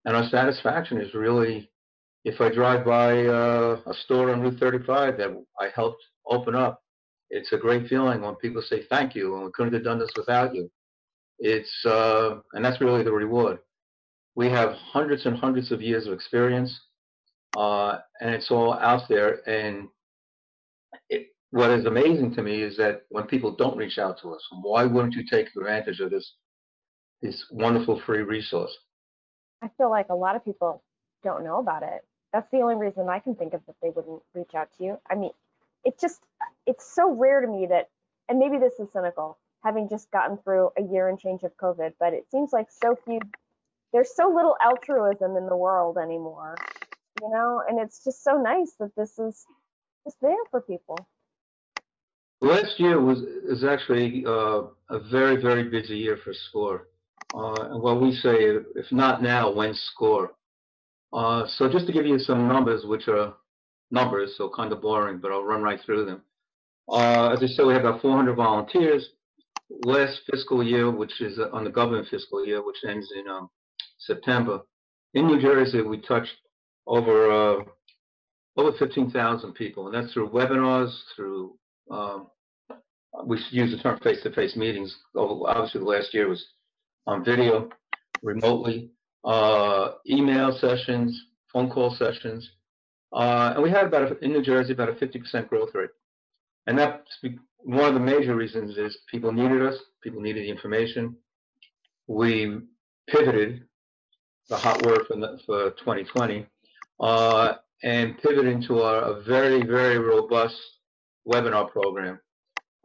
And 0.05 0.15
our 0.15 0.27
satisfaction 0.29 1.01
is 1.01 1.13
really 1.13 1.69
if 2.25 2.39
I 2.41 2.49
drive 2.49 2.85
by 2.85 3.25
uh, 3.25 3.79
a 3.85 3.93
store 4.05 4.31
on 4.31 4.41
Route 4.41 4.59
35 4.59 5.17
that 5.17 5.45
I 5.59 5.69
helped 5.73 6.03
open 6.27 6.55
up, 6.55 6.83
it's 7.29 7.51
a 7.51 7.57
great 7.57 7.87
feeling 7.87 8.21
when 8.21 8.35
people 8.35 8.61
say 8.61 8.83
thank 8.89 9.15
you 9.15 9.35
and 9.35 9.45
we 9.45 9.51
couldn't 9.51 9.73
have 9.73 9.83
done 9.83 9.99
this 9.99 10.11
without 10.15 10.53
you. 10.55 10.69
It's 11.39 11.85
uh, 11.85 12.39
and 12.53 12.63
that's 12.63 12.81
really 12.81 13.03
the 13.03 13.11
reward. 13.11 13.59
We 14.35 14.49
have 14.49 14.73
hundreds 14.73 15.25
and 15.25 15.37
hundreds 15.37 15.71
of 15.71 15.81
years 15.81 16.07
of 16.07 16.13
experience, 16.13 16.79
uh, 17.57 17.99
and 18.21 18.33
it's 18.33 18.51
all 18.51 18.73
out 18.73 19.07
there. 19.09 19.47
And 19.49 19.87
it, 21.09 21.27
what 21.51 21.71
is 21.71 21.85
amazing 21.85 22.35
to 22.35 22.43
me 22.43 22.61
is 22.61 22.77
that 22.77 23.03
when 23.09 23.25
people 23.25 23.55
don't 23.55 23.77
reach 23.77 23.97
out 23.97 24.19
to 24.21 24.33
us, 24.33 24.41
why 24.61 24.85
wouldn't 24.85 25.13
you 25.13 25.23
take 25.25 25.47
advantage 25.55 25.99
of 25.99 26.11
this 26.11 26.33
this 27.21 27.45
wonderful 27.51 28.01
free 28.05 28.21
resource. 28.21 28.75
I 29.61 29.69
feel 29.77 29.89
like 29.89 30.07
a 30.09 30.15
lot 30.15 30.35
of 30.35 30.45
people 30.45 30.83
don't 31.23 31.43
know 31.43 31.59
about 31.59 31.83
it. 31.83 32.05
That's 32.31 32.49
the 32.51 32.59
only 32.59 32.75
reason 32.75 33.09
I 33.09 33.19
can 33.19 33.35
think 33.35 33.53
of 33.53 33.61
that 33.65 33.75
they 33.81 33.89
wouldn't 33.89 34.21
reach 34.33 34.53
out 34.55 34.69
to 34.77 34.83
you. 34.83 34.99
I 35.09 35.15
mean, 35.15 35.31
it 35.83 35.99
just 35.99 36.21
it's 36.65 36.93
so 36.93 37.11
rare 37.11 37.41
to 37.41 37.47
me 37.47 37.67
that 37.67 37.89
and 38.29 38.37
maybe 38.37 38.57
this 38.59 38.73
is 38.79 38.91
cynical, 38.93 39.39
having 39.63 39.89
just 39.89 40.09
gotten 40.11 40.37
through 40.37 40.69
a 40.77 40.83
year 40.83 41.09
and 41.09 41.19
change 41.19 41.43
of 41.43 41.55
COVID, 41.57 41.93
but 41.99 42.13
it 42.13 42.29
seems 42.29 42.53
like 42.53 42.67
so 42.69 42.95
few 43.05 43.19
there's 43.91 44.15
so 44.15 44.31
little 44.33 44.55
altruism 44.63 45.35
in 45.35 45.47
the 45.47 45.57
world 45.57 45.97
anymore. 45.97 46.55
You 47.21 47.29
know, 47.31 47.63
and 47.67 47.79
it's 47.79 48.03
just 48.03 48.23
so 48.23 48.37
nice 48.37 48.73
that 48.79 48.95
this 48.95 49.17
is 49.17 49.45
just 50.05 50.17
there 50.21 50.37
for 50.51 50.61
people. 50.61 50.97
Last 52.41 52.79
year 52.79 53.01
was 53.01 53.21
is 53.21 53.63
actually 53.63 54.23
uh, 54.25 54.63
a 54.89 54.99
very 55.11 55.41
very 55.41 55.63
busy 55.63 55.97
year 55.97 56.17
for 56.23 56.33
SCORE. 56.33 56.87
Uh, 57.33 57.53
and 57.71 57.81
what 57.81 58.01
we 58.01 58.15
say, 58.15 58.37
if 58.75 58.91
not 58.91 59.21
now, 59.21 59.51
when 59.51 59.73
score? 59.73 60.33
Uh, 61.13 61.45
so 61.47 61.69
just 61.69 61.85
to 61.85 61.93
give 61.93 62.05
you 62.05 62.17
some 62.17 62.47
numbers, 62.47 62.85
which 62.85 63.07
are 63.07 63.33
numbers, 63.91 64.35
so 64.35 64.49
kind 64.49 64.71
of 64.71 64.81
boring, 64.81 65.19
but 65.19 65.31
I'll 65.31 65.43
run 65.43 65.61
right 65.61 65.79
through 65.85 66.05
them. 66.05 66.21
Uh, 66.91 67.29
as 67.29 67.43
I 67.43 67.47
said, 67.47 67.65
we 67.65 67.73
have 67.73 67.85
about 67.85 68.01
400 68.01 68.35
volunteers. 68.35 69.09
Last 69.85 70.21
fiscal 70.31 70.63
year, 70.63 70.89
which 70.89 71.21
is 71.21 71.39
on 71.53 71.63
the 71.63 71.69
government 71.69 72.07
fiscal 72.09 72.45
year, 72.45 72.65
which 72.65 72.77
ends 72.87 73.11
in 73.15 73.27
um, 73.27 73.49
September, 73.99 74.61
in 75.13 75.27
New 75.27 75.39
Jersey, 75.41 75.81
we 75.81 75.99
touched 76.01 76.35
over 76.87 77.31
uh, 77.31 77.63
over 78.57 78.77
15,000 78.77 79.53
people, 79.53 79.87
and 79.87 79.95
that's 79.95 80.13
through 80.13 80.29
webinars, 80.29 80.91
through 81.15 81.55
um, 81.91 82.27
we 83.25 83.39
use 83.51 83.71
the 83.71 83.81
term 83.81 83.99
face-to-face 83.99 84.55
meetings. 84.55 84.95
Obviously, 85.15 85.79
the 85.79 85.85
last 85.85 86.13
year 86.13 86.27
was 86.27 86.45
on 87.07 87.23
video. 87.23 87.69
remotely, 88.21 88.91
uh, 89.23 89.93
email 90.09 90.57
sessions, 90.59 91.19
phone 91.51 91.69
call 91.69 91.95
sessions, 91.95 92.49
uh, 93.13 93.53
and 93.55 93.63
we 93.63 93.69
had 93.69 93.85
about 93.85 94.11
a, 94.11 94.19
in 94.19 94.31
New 94.31 94.43
Jersey 94.43 94.73
about 94.73 94.89
a 94.89 94.93
50% 94.93 95.47
growth 95.47 95.69
rate. 95.73 95.89
And 96.67 96.77
that's 96.77 97.19
one 97.63 97.85
of 97.85 97.93
the 97.93 97.99
major 97.99 98.35
reasons 98.35 98.77
is 98.77 98.97
people 99.09 99.31
needed 99.31 99.61
us, 99.61 99.77
people 100.01 100.21
needed 100.21 100.43
the 100.43 100.49
information. 100.49 101.15
We 102.07 102.59
pivoted, 103.07 103.63
the 104.49 104.57
hot 104.57 104.83
word 104.85 105.01
for, 105.07 105.37
for 105.45 105.71
2020, 105.71 106.45
uh, 106.99 107.53
and 107.83 108.17
pivoted 108.17 108.51
into 108.51 108.81
a, 108.81 109.13
a, 109.13 109.21
very, 109.21 109.63
very 109.63 109.97
robust 109.97 110.59
webinar 111.27 111.71
program. 111.71 112.19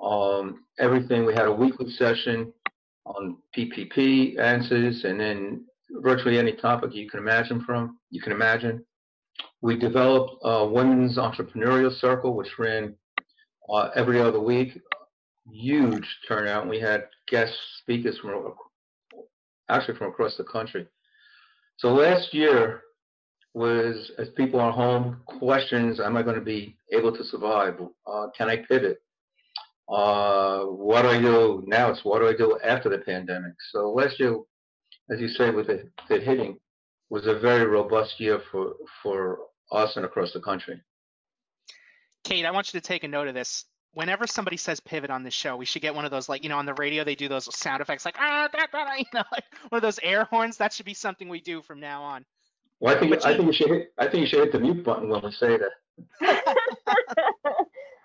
Um, 0.02 0.64
everything, 0.78 1.24
we 1.24 1.34
had 1.34 1.46
a 1.46 1.52
weekly 1.52 1.90
session 1.90 2.52
on 3.06 3.38
PPP 3.56 4.38
answers 4.38 5.04
and 5.04 5.20
then 5.20 5.64
virtually 5.90 6.38
any 6.38 6.52
topic 6.52 6.94
you 6.94 7.08
can 7.08 7.20
imagine 7.20 7.62
from, 7.64 7.98
you 8.10 8.20
can 8.20 8.32
imagine. 8.32 8.84
We 9.62 9.78
developed 9.78 10.36
a 10.42 10.66
women's 10.66 11.16
entrepreneurial 11.16 11.92
circle, 11.92 12.34
which 12.34 12.58
ran 12.58 12.94
uh, 13.68 13.90
every 13.94 14.20
other 14.20 14.40
week. 14.40 14.80
Huge 15.50 16.06
turnout. 16.26 16.68
We 16.68 16.80
had 16.80 17.08
guest 17.28 17.52
speakers 17.80 18.18
from 18.18 18.54
actually 19.68 19.96
from 19.96 20.08
across 20.08 20.36
the 20.36 20.44
country. 20.44 20.86
So 21.76 21.92
last 21.92 22.32
year 22.32 22.82
was, 23.52 24.10
as 24.18 24.28
people 24.30 24.60
are 24.60 24.72
home, 24.72 25.20
questions: 25.26 26.00
Am 26.00 26.16
I 26.16 26.22
going 26.22 26.36
to 26.36 26.44
be 26.44 26.76
able 26.92 27.14
to 27.16 27.24
survive? 27.24 27.80
Uh, 28.06 28.28
can 28.36 28.48
I 28.48 28.58
pivot? 28.68 29.02
Uh, 29.88 30.60
what 30.64 31.02
do 31.02 31.08
I 31.08 31.20
do 31.20 31.62
now? 31.66 31.90
It's 31.90 32.04
what 32.04 32.20
do 32.20 32.28
I 32.28 32.34
do 32.34 32.58
after 32.64 32.88
the 32.88 32.98
pandemic? 32.98 33.52
So 33.70 33.90
last 33.90 34.18
year, 34.18 34.38
as 35.10 35.20
you 35.20 35.28
say, 35.28 35.50
with 35.50 35.66
the 35.66 35.90
hitting, 36.08 36.58
was 37.10 37.26
a 37.26 37.38
very 37.38 37.66
robust 37.66 38.18
year 38.18 38.40
for 38.50 38.74
for 39.02 39.40
us 39.72 39.96
and 39.96 40.04
across 40.04 40.32
the 40.32 40.40
country. 40.40 40.80
Kate, 42.24 42.44
I 42.46 42.50
want 42.50 42.72
you 42.72 42.80
to 42.80 42.86
take 42.86 43.04
a 43.04 43.08
note 43.08 43.28
of 43.28 43.34
this. 43.34 43.66
Whenever 43.92 44.26
somebody 44.26 44.56
says 44.56 44.80
pivot 44.80 45.10
on 45.10 45.22
this 45.22 45.34
show, 45.34 45.56
we 45.56 45.64
should 45.64 45.82
get 45.82 45.94
one 45.94 46.04
of 46.04 46.10
those, 46.10 46.28
like, 46.28 46.42
you 46.42 46.48
know, 46.48 46.58
on 46.58 46.66
the 46.66 46.74
radio, 46.74 47.04
they 47.04 47.14
do 47.14 47.28
those 47.28 47.54
sound 47.56 47.80
effects 47.80 48.04
like, 48.04 48.16
ah, 48.18 48.48
that, 48.52 48.68
that, 48.72 48.98
you 48.98 49.04
know, 49.14 49.22
like 49.30 49.44
one 49.68 49.78
of 49.78 49.82
those 49.82 50.00
air 50.02 50.24
horns. 50.24 50.56
That 50.56 50.72
should 50.72 50.86
be 50.86 50.94
something 50.94 51.28
we 51.28 51.40
do 51.40 51.62
from 51.62 51.78
now 51.78 52.02
on. 52.02 52.24
Well, 52.80 52.96
I 52.96 52.98
think, 52.98 53.24
I 53.24 53.36
think 53.36 53.46
you 53.46 53.52
should 53.52 53.68
hit, 53.68 53.92
I 53.98 54.08
think 54.08 54.22
you 54.22 54.26
should 54.26 54.40
hit 54.40 54.52
the 54.52 54.58
mute 54.58 54.82
button 54.82 55.08
when 55.08 55.22
we 55.22 55.30
say 55.30 55.58
that. 55.58 55.70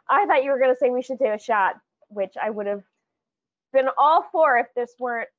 I 0.09 0.25
thought 0.25 0.43
you 0.43 0.51
were 0.51 0.59
going 0.59 0.73
to 0.73 0.79
say 0.79 0.89
we 0.89 1.01
should 1.01 1.17
take 1.17 1.33
a 1.33 1.39
shot, 1.39 1.75
which 2.09 2.33
I 2.41 2.49
would 2.49 2.67
have 2.67 2.83
been 3.73 3.87
all 3.97 4.27
for 4.31 4.57
if 4.57 4.67
this 4.75 4.93
weren't 4.99 5.29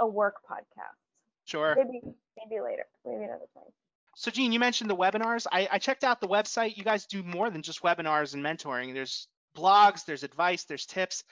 a 0.00 0.06
work 0.06 0.36
podcast. 0.48 0.96
Sure. 1.44 1.74
Maybe, 1.76 2.02
maybe 2.36 2.60
later, 2.62 2.84
maybe 3.06 3.24
another 3.24 3.46
time. 3.54 3.72
So, 4.20 4.32
Gene, 4.32 4.50
you 4.50 4.58
mentioned 4.58 4.90
the 4.90 4.96
webinars. 4.96 5.46
I, 5.52 5.68
I, 5.70 5.78
checked 5.78 6.02
out 6.02 6.20
the 6.20 6.26
website. 6.26 6.76
You 6.76 6.82
guys 6.82 7.06
do 7.06 7.22
more 7.22 7.50
than 7.50 7.62
just 7.62 7.82
webinars 7.82 8.34
and 8.34 8.44
mentoring. 8.44 8.92
There's 8.92 9.28
blogs, 9.56 10.04
there's 10.04 10.24
advice, 10.24 10.64
there's 10.64 10.86
tips 10.86 11.22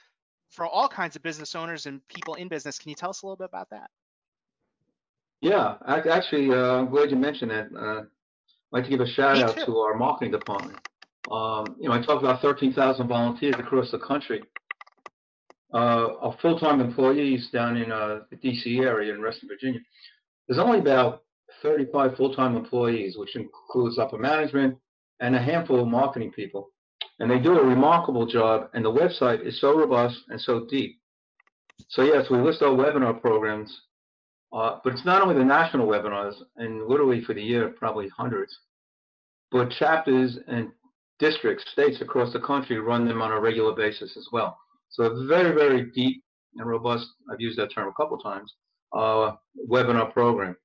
for 0.50 0.66
all 0.66 0.88
kinds 0.88 1.16
of 1.16 1.22
business 1.24 1.56
owners 1.56 1.86
and 1.86 2.00
people 2.06 2.34
in 2.34 2.46
business. 2.46 2.78
Can 2.78 2.90
you 2.90 2.94
tell 2.94 3.10
us 3.10 3.22
a 3.22 3.26
little 3.26 3.38
bit 3.38 3.48
about 3.48 3.70
that? 3.70 3.90
Yeah, 5.40 5.74
actually, 5.84 6.48
uh, 6.50 6.76
I'm 6.76 6.88
glad 6.88 7.10
you 7.10 7.16
mentioned 7.16 7.50
that. 7.50 7.70
Uh, 7.76 8.02
I'd 8.02 8.06
like 8.70 8.84
to 8.84 8.90
give 8.90 9.00
a 9.00 9.08
shout 9.08 9.38
out 9.38 9.56
to 9.66 9.78
our 9.78 9.96
marketing 9.96 10.30
department. 10.30 10.78
Um, 11.28 11.64
you 11.80 11.88
know, 11.88 11.94
I 11.96 12.00
talked 12.00 12.22
about 12.22 12.40
13,000 12.40 13.08
volunteers 13.08 13.56
across 13.58 13.90
the 13.90 13.98
country. 13.98 14.44
Uh, 15.74 16.14
our 16.20 16.36
full-time 16.40 16.80
employees 16.80 17.48
down 17.52 17.78
in 17.78 17.90
uh, 17.90 18.20
the 18.30 18.36
DC 18.36 18.80
area 18.80 19.12
in 19.12 19.20
Western 19.20 19.48
Virginia. 19.48 19.80
There's 20.46 20.60
only 20.60 20.78
about 20.78 21.24
35 21.62 22.16
full-time 22.16 22.56
employees, 22.56 23.16
which 23.16 23.36
includes 23.36 23.98
upper 23.98 24.18
management 24.18 24.76
and 25.20 25.34
a 25.34 25.42
handful 25.42 25.80
of 25.80 25.88
marketing 25.88 26.32
people. 26.32 26.70
And 27.18 27.30
they 27.30 27.38
do 27.38 27.58
a 27.58 27.64
remarkable 27.64 28.26
job, 28.26 28.68
and 28.74 28.84
the 28.84 28.92
website 28.92 29.46
is 29.46 29.60
so 29.60 29.76
robust 29.76 30.18
and 30.28 30.40
so 30.40 30.66
deep. 30.66 30.98
So 31.88 32.02
yes, 32.02 32.26
we 32.30 32.38
list 32.38 32.62
our 32.62 32.70
webinar 32.70 33.20
programs, 33.20 33.82
uh, 34.52 34.78
but 34.84 34.92
it's 34.92 35.04
not 35.04 35.22
only 35.22 35.34
the 35.34 35.44
national 35.44 35.86
webinars, 35.86 36.34
and 36.56 36.86
literally 36.86 37.22
for 37.24 37.34
the 37.34 37.42
year, 37.42 37.68
probably 37.68 38.08
hundreds, 38.08 38.56
but 39.50 39.70
chapters 39.70 40.38
and 40.48 40.70
districts, 41.18 41.64
states 41.72 42.00
across 42.00 42.32
the 42.32 42.40
country 42.40 42.78
run 42.78 43.06
them 43.06 43.22
on 43.22 43.32
a 43.32 43.40
regular 43.40 43.74
basis 43.74 44.16
as 44.16 44.28
well. 44.32 44.58
So 44.90 45.26
very, 45.26 45.54
very 45.54 45.90
deep 45.90 46.22
and 46.56 46.68
robust, 46.68 47.06
I've 47.30 47.40
used 47.40 47.58
that 47.58 47.72
term 47.74 47.88
a 47.88 47.92
couple 47.92 48.18
times, 48.18 48.52
uh, 48.92 49.32
webinar 49.68 50.12
program. 50.12 50.56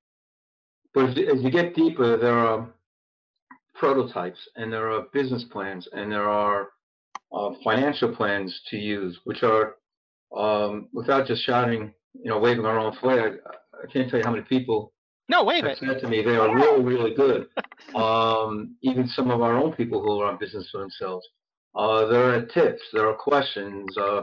But 0.93 1.17
as 1.17 1.41
you 1.41 1.49
get 1.49 1.75
deeper, 1.75 2.17
there 2.17 2.37
are 2.37 2.69
prototypes 3.75 4.39
and 4.55 4.71
there 4.71 4.91
are 4.91 5.03
business 5.13 5.45
plans 5.45 5.87
and 5.93 6.11
there 6.11 6.29
are 6.29 6.69
uh, 7.31 7.51
financial 7.63 8.13
plans 8.13 8.61
to 8.69 8.77
use, 8.77 9.19
which 9.23 9.43
are, 9.43 9.75
um, 10.35 10.89
without 10.93 11.27
just 11.27 11.43
shouting, 11.43 11.93
you 12.13 12.29
know, 12.29 12.39
waving 12.39 12.65
our 12.65 12.77
own 12.77 12.95
flag, 12.97 13.33
I 13.81 13.91
can't 13.91 14.09
tell 14.09 14.19
you 14.19 14.25
how 14.25 14.31
many 14.31 14.43
people 14.43 14.93
no, 15.29 15.45
wave 15.45 15.63
it. 15.63 15.77
said 15.77 16.01
to 16.01 16.09
me 16.09 16.21
they 16.21 16.35
are 16.35 16.53
really, 16.53 16.83
really 16.83 17.13
good. 17.13 17.47
Um, 17.95 18.77
even 18.83 19.07
some 19.07 19.31
of 19.31 19.41
our 19.41 19.57
own 19.57 19.73
people 19.73 20.01
who 20.01 20.19
are 20.19 20.31
in 20.31 20.37
business 20.37 20.69
for 20.71 20.79
themselves. 20.79 21.27
Uh, 21.75 22.05
there 22.05 22.35
are 22.35 22.45
tips, 22.45 22.81
there 22.93 23.09
are 23.09 23.15
questions, 23.15 23.97
uh, 23.97 24.21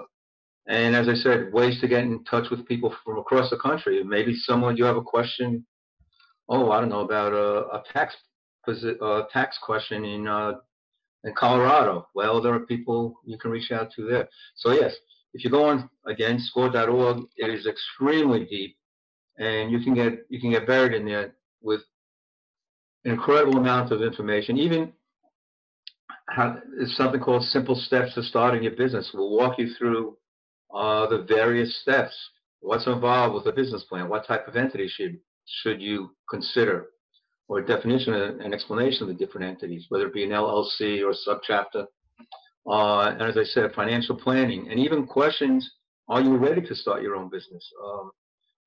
and 0.68 0.94
as 0.94 1.08
I 1.08 1.14
said, 1.14 1.52
ways 1.52 1.78
to 1.80 1.88
get 1.88 2.04
in 2.04 2.24
touch 2.24 2.48
with 2.50 2.66
people 2.66 2.94
from 3.04 3.18
across 3.18 3.50
the 3.50 3.58
country. 3.58 4.02
Maybe 4.04 4.34
someone 4.34 4.76
you 4.76 4.84
have 4.84 4.96
a 4.96 5.02
question 5.02 5.66
oh, 6.48 6.70
I 6.70 6.80
don't 6.80 6.88
know 6.88 7.00
about 7.00 7.32
a, 7.32 7.76
a 7.76 7.84
tax 7.92 8.14
a 8.66 9.22
tax 9.32 9.58
question 9.62 10.04
in 10.04 10.28
uh, 10.28 10.54
in 11.24 11.32
Colorado. 11.34 12.08
Well, 12.14 12.40
there 12.40 12.54
are 12.54 12.60
people 12.60 13.20
you 13.24 13.38
can 13.38 13.50
reach 13.50 13.70
out 13.72 13.90
to 13.96 14.06
there. 14.06 14.28
So 14.56 14.72
yes, 14.72 14.94
if 15.34 15.44
you 15.44 15.50
go 15.50 15.64
on 15.64 15.88
again 16.06 16.38
score.org, 16.38 17.24
it 17.36 17.50
is 17.50 17.66
extremely 17.66 18.44
deep, 18.44 18.76
and 19.38 19.70
you 19.70 19.80
can 19.80 19.94
get 19.94 20.26
you 20.28 20.40
can 20.40 20.50
get 20.50 20.66
buried 20.66 20.92
in 20.92 21.06
there 21.06 21.34
with 21.62 21.80
an 23.04 23.12
incredible 23.12 23.58
amount 23.58 23.92
of 23.92 24.02
information. 24.02 24.58
Even 24.58 24.92
how, 26.28 26.60
it's 26.78 26.96
something 26.96 27.20
called 27.20 27.42
simple 27.44 27.74
steps 27.74 28.14
to 28.14 28.22
starting 28.22 28.62
your 28.62 28.76
business. 28.76 29.10
We'll 29.14 29.36
walk 29.36 29.58
you 29.58 29.72
through 29.78 30.16
uh, 30.74 31.06
the 31.06 31.24
various 31.26 31.80
steps. 31.80 32.14
What's 32.60 32.86
involved 32.86 33.34
with 33.34 33.46
a 33.46 33.56
business 33.56 33.84
plan? 33.84 34.08
What 34.08 34.26
type 34.26 34.46
of 34.48 34.56
entity 34.56 34.88
should 34.88 35.18
should 35.62 35.80
you 35.80 36.10
consider, 36.28 36.86
or 37.48 37.60
a 37.60 37.66
definition 37.66 38.14
and 38.14 38.52
explanation 38.52 39.02
of 39.02 39.08
the 39.08 39.14
different 39.14 39.46
entities, 39.46 39.86
whether 39.88 40.06
it 40.06 40.14
be 40.14 40.24
an 40.24 40.30
LLC 40.30 41.02
or 41.02 41.14
subchapter. 41.26 41.86
Uh, 42.70 43.10
and 43.10 43.22
as 43.22 43.38
I 43.38 43.44
said, 43.44 43.72
financial 43.74 44.16
planning, 44.16 44.68
and 44.70 44.78
even 44.78 45.06
questions: 45.06 45.70
Are 46.08 46.20
you 46.20 46.36
ready 46.36 46.60
to 46.60 46.74
start 46.74 47.02
your 47.02 47.16
own 47.16 47.30
business? 47.30 47.66
Um, 47.82 48.10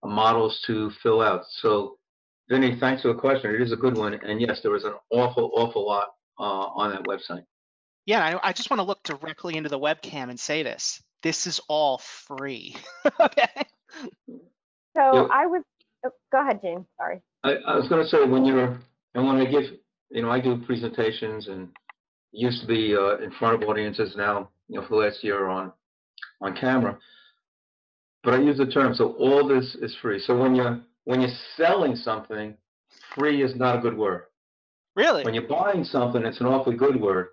models 0.03 0.59
to 0.65 0.91
fill 1.03 1.21
out. 1.21 1.43
So, 1.59 1.97
Vinny, 2.49 2.77
thanks 2.79 3.03
for 3.03 3.09
the 3.09 3.19
question. 3.19 3.53
It 3.53 3.61
is 3.61 3.71
a 3.71 3.75
good 3.75 3.97
one, 3.97 4.13
and 4.13 4.41
yes, 4.41 4.61
there 4.61 4.71
was 4.71 4.83
an 4.83 4.93
awful, 5.11 5.51
awful 5.55 5.85
lot 5.85 6.07
uh, 6.39 6.43
on 6.43 6.91
that 6.91 7.03
website. 7.03 7.43
Yeah, 8.07 8.39
I, 8.43 8.49
I 8.49 8.53
just 8.53 8.71
want 8.71 8.79
to 8.79 8.83
look 8.83 9.03
directly 9.03 9.55
into 9.57 9.69
the 9.69 9.79
webcam 9.79 10.29
and 10.29 10.39
say 10.39 10.63
this: 10.63 11.01
this 11.21 11.45
is 11.45 11.59
all 11.67 11.99
free. 11.99 12.75
okay. 13.19 13.49
So 14.95 15.13
yeah. 15.13 15.27
I 15.31 15.45
was 15.45 15.63
Oh, 16.05 16.11
go 16.31 16.41
ahead, 16.41 16.61
James. 16.61 16.85
Sorry. 16.97 17.21
I, 17.43 17.53
I 17.67 17.75
was 17.75 17.87
going 17.87 18.03
to 18.03 18.09
say 18.09 18.25
when 18.25 18.45
you're 18.45 18.79
and 19.13 19.27
when 19.27 19.37
I 19.37 19.45
give, 19.45 19.63
you 20.09 20.21
know, 20.21 20.31
I 20.31 20.39
do 20.39 20.61
presentations 20.65 21.47
and 21.47 21.69
used 22.31 22.61
to 22.61 22.67
be 22.67 22.95
uh, 22.95 23.17
in 23.17 23.31
front 23.31 23.61
of 23.61 23.69
audiences 23.69 24.15
now, 24.15 24.49
you 24.67 24.79
know, 24.79 24.87
for 24.87 24.95
the 24.95 25.07
last 25.07 25.23
year 25.23 25.47
on 25.47 25.71
on 26.41 26.55
camera. 26.55 26.97
But 28.23 28.35
I 28.35 28.37
use 28.37 28.57
the 28.57 28.67
term 28.67 28.93
so 28.93 29.13
all 29.13 29.47
this 29.47 29.75
is 29.81 29.95
free. 30.01 30.19
So 30.19 30.37
when 30.37 30.55
you're 30.55 30.81
when 31.05 31.21
you're 31.21 31.35
selling 31.57 31.95
something, 31.95 32.55
free 33.15 33.43
is 33.43 33.55
not 33.55 33.77
a 33.77 33.81
good 33.81 33.97
word. 33.97 34.23
Really? 34.95 35.23
When 35.23 35.33
you're 35.33 35.47
buying 35.47 35.83
something, 35.83 36.23
it's 36.25 36.39
an 36.39 36.47
awfully 36.47 36.75
good 36.75 36.99
word. 36.99 37.29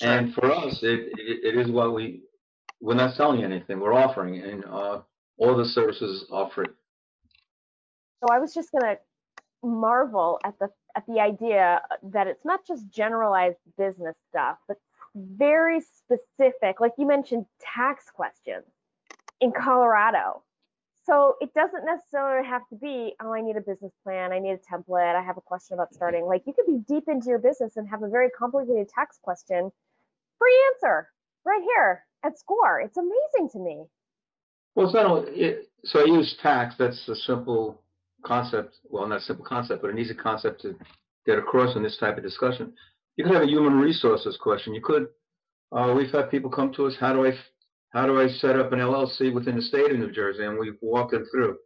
Sure. 0.00 0.10
And 0.10 0.34
for 0.34 0.50
us, 0.50 0.80
it, 0.82 1.12
it, 1.18 1.54
it 1.54 1.58
is 1.58 1.70
what 1.70 1.94
we 1.94 2.22
we're 2.80 2.94
not 2.94 3.14
selling 3.14 3.44
anything. 3.44 3.80
We're 3.80 3.94
offering, 3.94 4.40
and 4.42 4.64
uh, 4.64 5.00
all 5.38 5.56
the 5.56 5.64
services 5.64 6.26
are 6.30 6.50
free. 6.54 6.66
So 8.24 8.32
I 8.32 8.38
was 8.38 8.54
just 8.54 8.72
gonna 8.72 8.96
marvel 9.62 10.40
at 10.44 10.58
the 10.58 10.70
at 10.96 11.04
the 11.06 11.20
idea 11.20 11.82
that 12.04 12.26
it's 12.26 12.44
not 12.44 12.66
just 12.66 12.88
generalized 12.88 13.58
business 13.76 14.16
stuff, 14.30 14.56
but 14.66 14.78
very 15.14 15.80
specific, 15.80 16.80
like 16.80 16.92
you 16.96 17.06
mentioned, 17.06 17.44
tax 17.60 18.10
questions 18.10 18.64
in 19.40 19.52
Colorado. 19.52 20.42
So 21.04 21.36
it 21.42 21.52
doesn't 21.52 21.84
necessarily 21.84 22.46
have 22.48 22.66
to 22.70 22.76
be, 22.76 23.14
oh, 23.20 23.34
I 23.34 23.42
need 23.42 23.56
a 23.56 23.60
business 23.60 23.92
plan, 24.02 24.32
I 24.32 24.38
need 24.38 24.52
a 24.52 24.74
template, 24.74 25.14
I 25.14 25.22
have 25.22 25.36
a 25.36 25.42
question 25.42 25.74
about 25.74 25.92
starting. 25.92 26.24
Like 26.24 26.44
you 26.46 26.54
could 26.54 26.66
be 26.66 26.78
deep 26.88 27.04
into 27.08 27.28
your 27.28 27.38
business 27.38 27.76
and 27.76 27.86
have 27.88 28.02
a 28.02 28.08
very 28.08 28.30
complicated 28.30 28.88
tax 28.88 29.18
question. 29.22 29.70
Free 30.38 30.58
answer 30.72 31.10
right 31.44 31.62
here 31.62 32.04
at 32.24 32.38
SCORE. 32.38 32.80
It's 32.80 32.96
amazing 32.96 33.50
to 33.52 33.58
me. 33.58 33.84
Well, 34.74 34.90
not 34.92 35.28
it, 35.28 35.68
so 35.84 36.00
I 36.00 36.04
use 36.04 36.36
tax, 36.40 36.76
that's 36.78 37.06
a 37.08 37.14
simple 37.14 37.83
concept, 38.24 38.76
well, 38.88 39.06
not 39.06 39.18
a 39.18 39.22
simple 39.22 39.44
concept, 39.44 39.82
but 39.82 39.90
an 39.90 39.98
easy 39.98 40.14
concept 40.14 40.62
to 40.62 40.74
get 41.26 41.38
across 41.38 41.76
in 41.76 41.82
this 41.82 41.96
type 41.98 42.16
of 42.16 42.22
discussion. 42.22 42.72
You 43.16 43.24
could 43.24 43.34
have 43.34 43.44
a 43.44 43.48
human 43.48 43.74
resources 43.78 44.36
question. 44.40 44.74
You 44.74 44.82
could, 44.82 45.08
uh, 45.72 45.94
we've 45.96 46.10
had 46.10 46.30
people 46.30 46.50
come 46.50 46.72
to 46.74 46.86
us, 46.86 46.94
how 46.98 47.12
do 47.12 47.26
I, 47.26 47.32
how 47.90 48.06
do 48.06 48.20
I 48.20 48.28
set 48.28 48.58
up 48.58 48.72
an 48.72 48.80
LLC 48.80 49.32
within 49.32 49.56
the 49.56 49.62
state 49.62 49.90
of 49.90 49.98
New 49.98 50.10
Jersey? 50.10 50.44
And 50.44 50.58
we've 50.58 50.78
walked 50.82 51.12
them 51.12 51.26
through. 51.30 51.56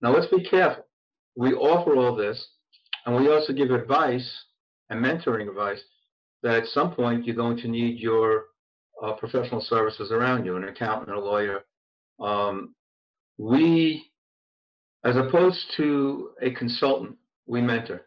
Now 0.00 0.14
let's 0.14 0.26
be 0.26 0.42
careful. 0.42 0.86
We 1.36 1.52
offer 1.52 1.96
all 1.96 2.14
this 2.14 2.46
and 3.06 3.14
we 3.16 3.30
also 3.30 3.52
give 3.52 3.70
advice 3.70 4.44
and 4.90 5.04
mentoring 5.04 5.48
advice 5.48 5.82
that 6.42 6.62
at 6.62 6.66
some 6.68 6.94
point 6.94 7.24
you're 7.24 7.36
going 7.36 7.56
to 7.58 7.68
need 7.68 7.98
your 7.98 8.44
uh, 9.02 9.12
professional 9.14 9.60
services 9.60 10.10
around 10.10 10.44
you, 10.44 10.56
an 10.56 10.64
accountant, 10.64 11.16
a 11.16 11.20
lawyer. 11.20 11.64
Um, 12.20 12.74
we, 13.38 14.10
as 15.04 15.16
opposed 15.16 15.72
to 15.76 16.30
a 16.40 16.50
consultant, 16.50 17.16
we 17.46 17.60
mentor. 17.60 18.06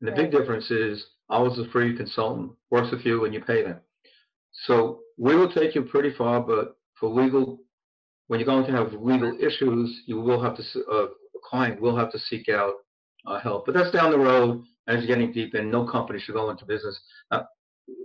And 0.00 0.08
the 0.08 0.12
big 0.12 0.30
difference 0.30 0.70
is 0.70 1.06
I 1.30 1.38
was 1.38 1.58
a 1.58 1.70
free 1.70 1.96
consultant, 1.96 2.52
works 2.70 2.90
with 2.90 3.06
you 3.06 3.24
and 3.24 3.32
you 3.32 3.40
pay 3.40 3.62
them. 3.62 3.80
So 4.66 5.00
we 5.16 5.36
will 5.36 5.50
take 5.50 5.74
you 5.74 5.82
pretty 5.82 6.12
far, 6.16 6.40
but 6.40 6.76
for 6.98 7.08
legal, 7.08 7.60
when 8.26 8.40
you're 8.40 8.46
going 8.46 8.66
to 8.66 8.72
have 8.72 8.92
legal 8.92 9.36
issues, 9.40 10.02
you 10.06 10.20
will 10.20 10.42
have 10.42 10.56
to, 10.56 10.62
uh, 10.90 11.04
a 11.04 11.08
client 11.44 11.80
will 11.80 11.96
have 11.96 12.10
to 12.12 12.18
seek 12.18 12.48
out 12.48 12.74
uh, 13.26 13.38
help. 13.38 13.66
But 13.66 13.74
that's 13.74 13.90
down 13.90 14.10
the 14.10 14.18
road 14.18 14.64
as 14.88 14.98
you're 14.98 15.06
getting 15.06 15.32
deep 15.32 15.54
in. 15.54 15.70
No 15.70 15.86
company 15.86 16.18
should 16.18 16.34
go 16.34 16.50
into 16.50 16.64
business 16.64 16.98
uh, 17.30 17.42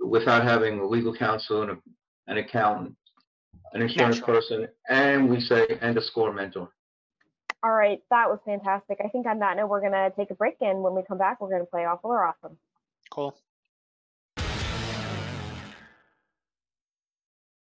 without 0.06 0.44
having 0.44 0.80
a 0.80 0.86
legal 0.86 1.16
counsel 1.16 1.64
and 1.64 1.72
a, 1.72 1.78
an 2.28 2.38
accountant, 2.38 2.96
an 3.74 3.82
insurance 3.82 4.18
Natural. 4.18 4.36
person, 4.36 4.68
and 4.90 5.30
we 5.30 5.40
say, 5.40 5.66
and 5.82 5.98
a 5.98 6.02
score 6.02 6.34
mentor. 6.34 6.70
All 7.64 7.72
right, 7.72 8.02
that 8.10 8.28
was 8.28 8.40
fantastic. 8.44 8.98
I 9.04 9.08
think 9.10 9.28
on 9.28 9.40
that 9.40 9.56
note, 9.56 9.68
we're 9.68 9.82
gonna 9.82 10.12
take 10.18 10.32
a 10.32 10.36
break, 10.36 10.56
and 10.62 10.82
when 10.82 10.96
we 10.96 11.04
come 11.04 11.20
back, 11.20 11.40
we're 11.40 11.52
gonna 11.52 11.66
play 11.66 11.86
awful 11.86 12.10
or 12.10 12.26
awesome. 12.26 12.58
Cool. 13.12 13.38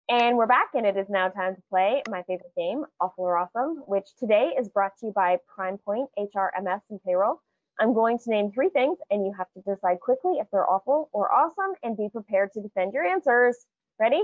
And 0.10 0.36
we're 0.36 0.48
back, 0.48 0.72
and 0.74 0.86
it 0.86 0.98
is 0.98 1.08
now 1.08 1.29
time 1.29 1.55
to 1.55 1.62
play 1.70 2.03
my 2.10 2.24
favorite 2.24 2.51
game, 2.58 2.84
Awful 3.00 3.24
or 3.24 3.38
Awesome, 3.38 3.84
which 3.88 4.08
today 4.20 4.51
is 4.60 4.67
brought 4.67 4.98
to 4.98 5.05
you 5.05 5.13
by 5.13 5.38
Prime 5.48 5.77
Point 5.77 6.10
HRMS 6.17 6.81
and 6.89 7.01
Payroll. 7.03 7.41
I'm 7.79 7.93
going 7.93 8.20
to 8.20 8.29
name 8.29 8.51
three 8.51 8.67
things, 8.67 8.98
and 9.10 9.25
you 9.25 9.34
have 9.38 9.48
to 9.53 9.62
decide 9.62 10.01
quickly 10.01 10.34
if 10.39 10.48
they're 10.51 10.70
awful 10.70 11.10
or 11.13 11.31
awesome, 11.31 11.75
and 11.81 11.96
be 11.96 12.10
prepared 12.10 12.51
to 12.53 12.62
defend 12.62 12.91
your 12.91 13.05
answers. 13.05 13.55
Ready? 14.00 14.22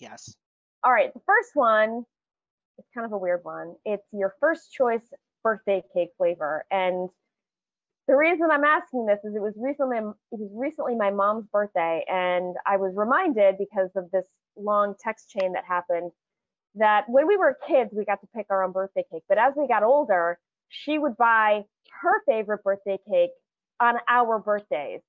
Yes. 0.00 0.34
All 0.82 0.92
right, 0.92 1.14
the 1.14 1.20
first 1.26 1.50
one 1.54 2.04
is 2.78 2.84
kind 2.94 3.04
of 3.04 3.12
a 3.12 3.18
weird 3.18 3.40
one. 3.42 3.74
It's 3.84 4.06
your 4.12 4.34
first 4.40 4.72
choice 4.72 5.02
birthday 5.42 5.82
cake 5.94 6.10
flavor, 6.18 6.64
and 6.70 7.08
the 8.08 8.16
reason 8.16 8.48
I'm 8.52 8.64
asking 8.64 9.06
this 9.06 9.18
is 9.24 9.34
it 9.34 9.42
was 9.42 9.54
recently 9.56 9.98
it 9.98 10.38
was 10.38 10.50
recently 10.54 10.94
my 10.94 11.10
mom's 11.10 11.46
birthday, 11.52 12.04
and 12.08 12.56
I 12.66 12.76
was 12.76 12.94
reminded 12.94 13.56
because 13.58 13.90
of 13.96 14.10
this 14.12 14.26
long 14.56 14.94
text 15.02 15.30
chain 15.30 15.52
that 15.52 15.64
happened 15.66 16.12
that 16.76 17.04
when 17.08 17.26
we 17.26 17.36
were 17.36 17.56
kids 17.66 17.90
we 17.92 18.04
got 18.04 18.20
to 18.20 18.28
pick 18.34 18.46
our 18.50 18.62
own 18.62 18.72
birthday 18.72 19.04
cake, 19.10 19.24
but 19.28 19.38
as 19.38 19.54
we 19.56 19.66
got 19.66 19.82
older, 19.82 20.38
she 20.68 20.98
would 20.98 21.16
buy 21.16 21.62
her 22.02 22.22
favorite 22.26 22.62
birthday 22.62 22.98
cake 23.08 23.30
on 23.80 23.96
our 24.08 24.38
birthdays, 24.38 25.00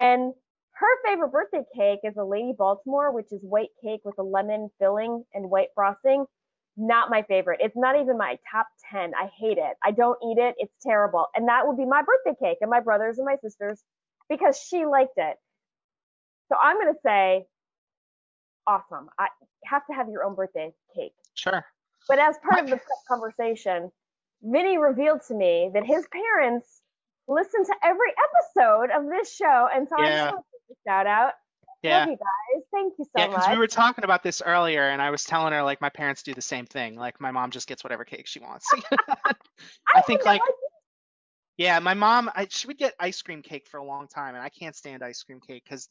and 0.00 0.32
her 0.74 0.88
favorite 1.06 1.30
birthday 1.30 1.62
cake 1.76 2.00
is 2.02 2.16
a 2.16 2.24
Lady 2.24 2.52
Baltimore, 2.56 3.12
which 3.12 3.30
is 3.30 3.40
white 3.42 3.70
cake 3.82 4.00
with 4.04 4.18
a 4.18 4.22
lemon 4.22 4.68
filling 4.80 5.22
and 5.32 5.48
white 5.48 5.68
frosting. 5.74 6.24
Not 6.76 7.10
my 7.10 7.22
favorite. 7.22 7.60
It's 7.62 7.76
not 7.76 8.00
even 8.00 8.16
my 8.16 8.38
top 8.50 8.66
10. 8.90 9.12
I 9.14 9.28
hate 9.38 9.58
it. 9.58 9.76
I 9.84 9.90
don't 9.90 10.18
eat 10.24 10.38
it. 10.38 10.54
It's 10.58 10.72
terrible. 10.82 11.26
And 11.34 11.48
that 11.48 11.66
would 11.66 11.76
be 11.76 11.84
my 11.84 12.02
birthday 12.02 12.38
cake 12.42 12.58
and 12.60 12.70
my 12.70 12.80
brothers 12.80 13.18
and 13.18 13.26
my 13.26 13.36
sisters 13.42 13.82
because 14.28 14.58
she 14.58 14.86
liked 14.86 15.18
it. 15.18 15.36
So 16.48 16.56
I'm 16.60 16.76
going 16.80 16.92
to 16.92 17.00
say 17.04 17.46
awesome. 18.66 19.08
I 19.18 19.28
have 19.64 19.86
to 19.86 19.92
have 19.92 20.08
your 20.08 20.24
own 20.24 20.34
birthday 20.34 20.72
cake. 20.94 21.14
Sure. 21.34 21.64
But 22.08 22.18
as 22.18 22.36
part 22.38 22.64
of 22.64 22.70
the 22.70 22.80
conversation, 23.08 23.90
Vinny 24.42 24.78
revealed 24.78 25.20
to 25.28 25.34
me 25.34 25.70
that 25.74 25.84
his 25.84 26.06
parents 26.10 26.80
listen 27.28 27.64
to 27.64 27.74
every 27.84 28.12
episode 28.56 28.90
of 28.90 29.08
this 29.08 29.34
show. 29.34 29.68
And 29.72 29.88
so 29.88 29.96
I 29.98 30.10
just 30.10 30.32
want 30.32 30.44
to 30.68 30.74
shout 30.86 31.06
out. 31.06 31.32
Yeah. 31.82 32.00
Love 32.00 32.08
you 32.08 32.16
guys. 32.16 32.62
Thank 32.72 32.94
you 32.98 33.04
so 33.04 33.10
Yeah, 33.18 33.26
much. 33.26 33.36
because 33.36 33.50
we 33.50 33.58
were 33.58 33.66
talking 33.66 34.04
about 34.04 34.22
this 34.22 34.42
earlier, 34.44 34.88
and 34.88 35.02
I 35.02 35.10
was 35.10 35.24
telling 35.24 35.52
her 35.52 35.62
like 35.62 35.80
my 35.80 35.88
parents 35.88 36.22
do 36.22 36.32
the 36.34 36.42
same 36.42 36.66
thing. 36.66 36.96
Like 36.96 37.20
my 37.20 37.30
mom 37.30 37.50
just 37.50 37.66
gets 37.66 37.82
whatever 37.82 38.04
cake 38.04 38.26
she 38.26 38.40
wants. 38.40 38.72
I 39.94 40.00
think 40.02 40.24
like 40.24 40.42
yeah, 41.56 41.78
my 41.80 41.94
mom 41.94 42.30
I, 42.34 42.46
she 42.48 42.66
would 42.66 42.78
get 42.78 42.94
ice 42.98 43.20
cream 43.22 43.42
cake 43.42 43.66
for 43.68 43.78
a 43.78 43.84
long 43.84 44.08
time, 44.08 44.34
and 44.34 44.42
I 44.42 44.48
can't 44.48 44.76
stand 44.76 45.02
ice 45.02 45.22
cream 45.22 45.40
cake 45.40 45.64
because 45.64 45.88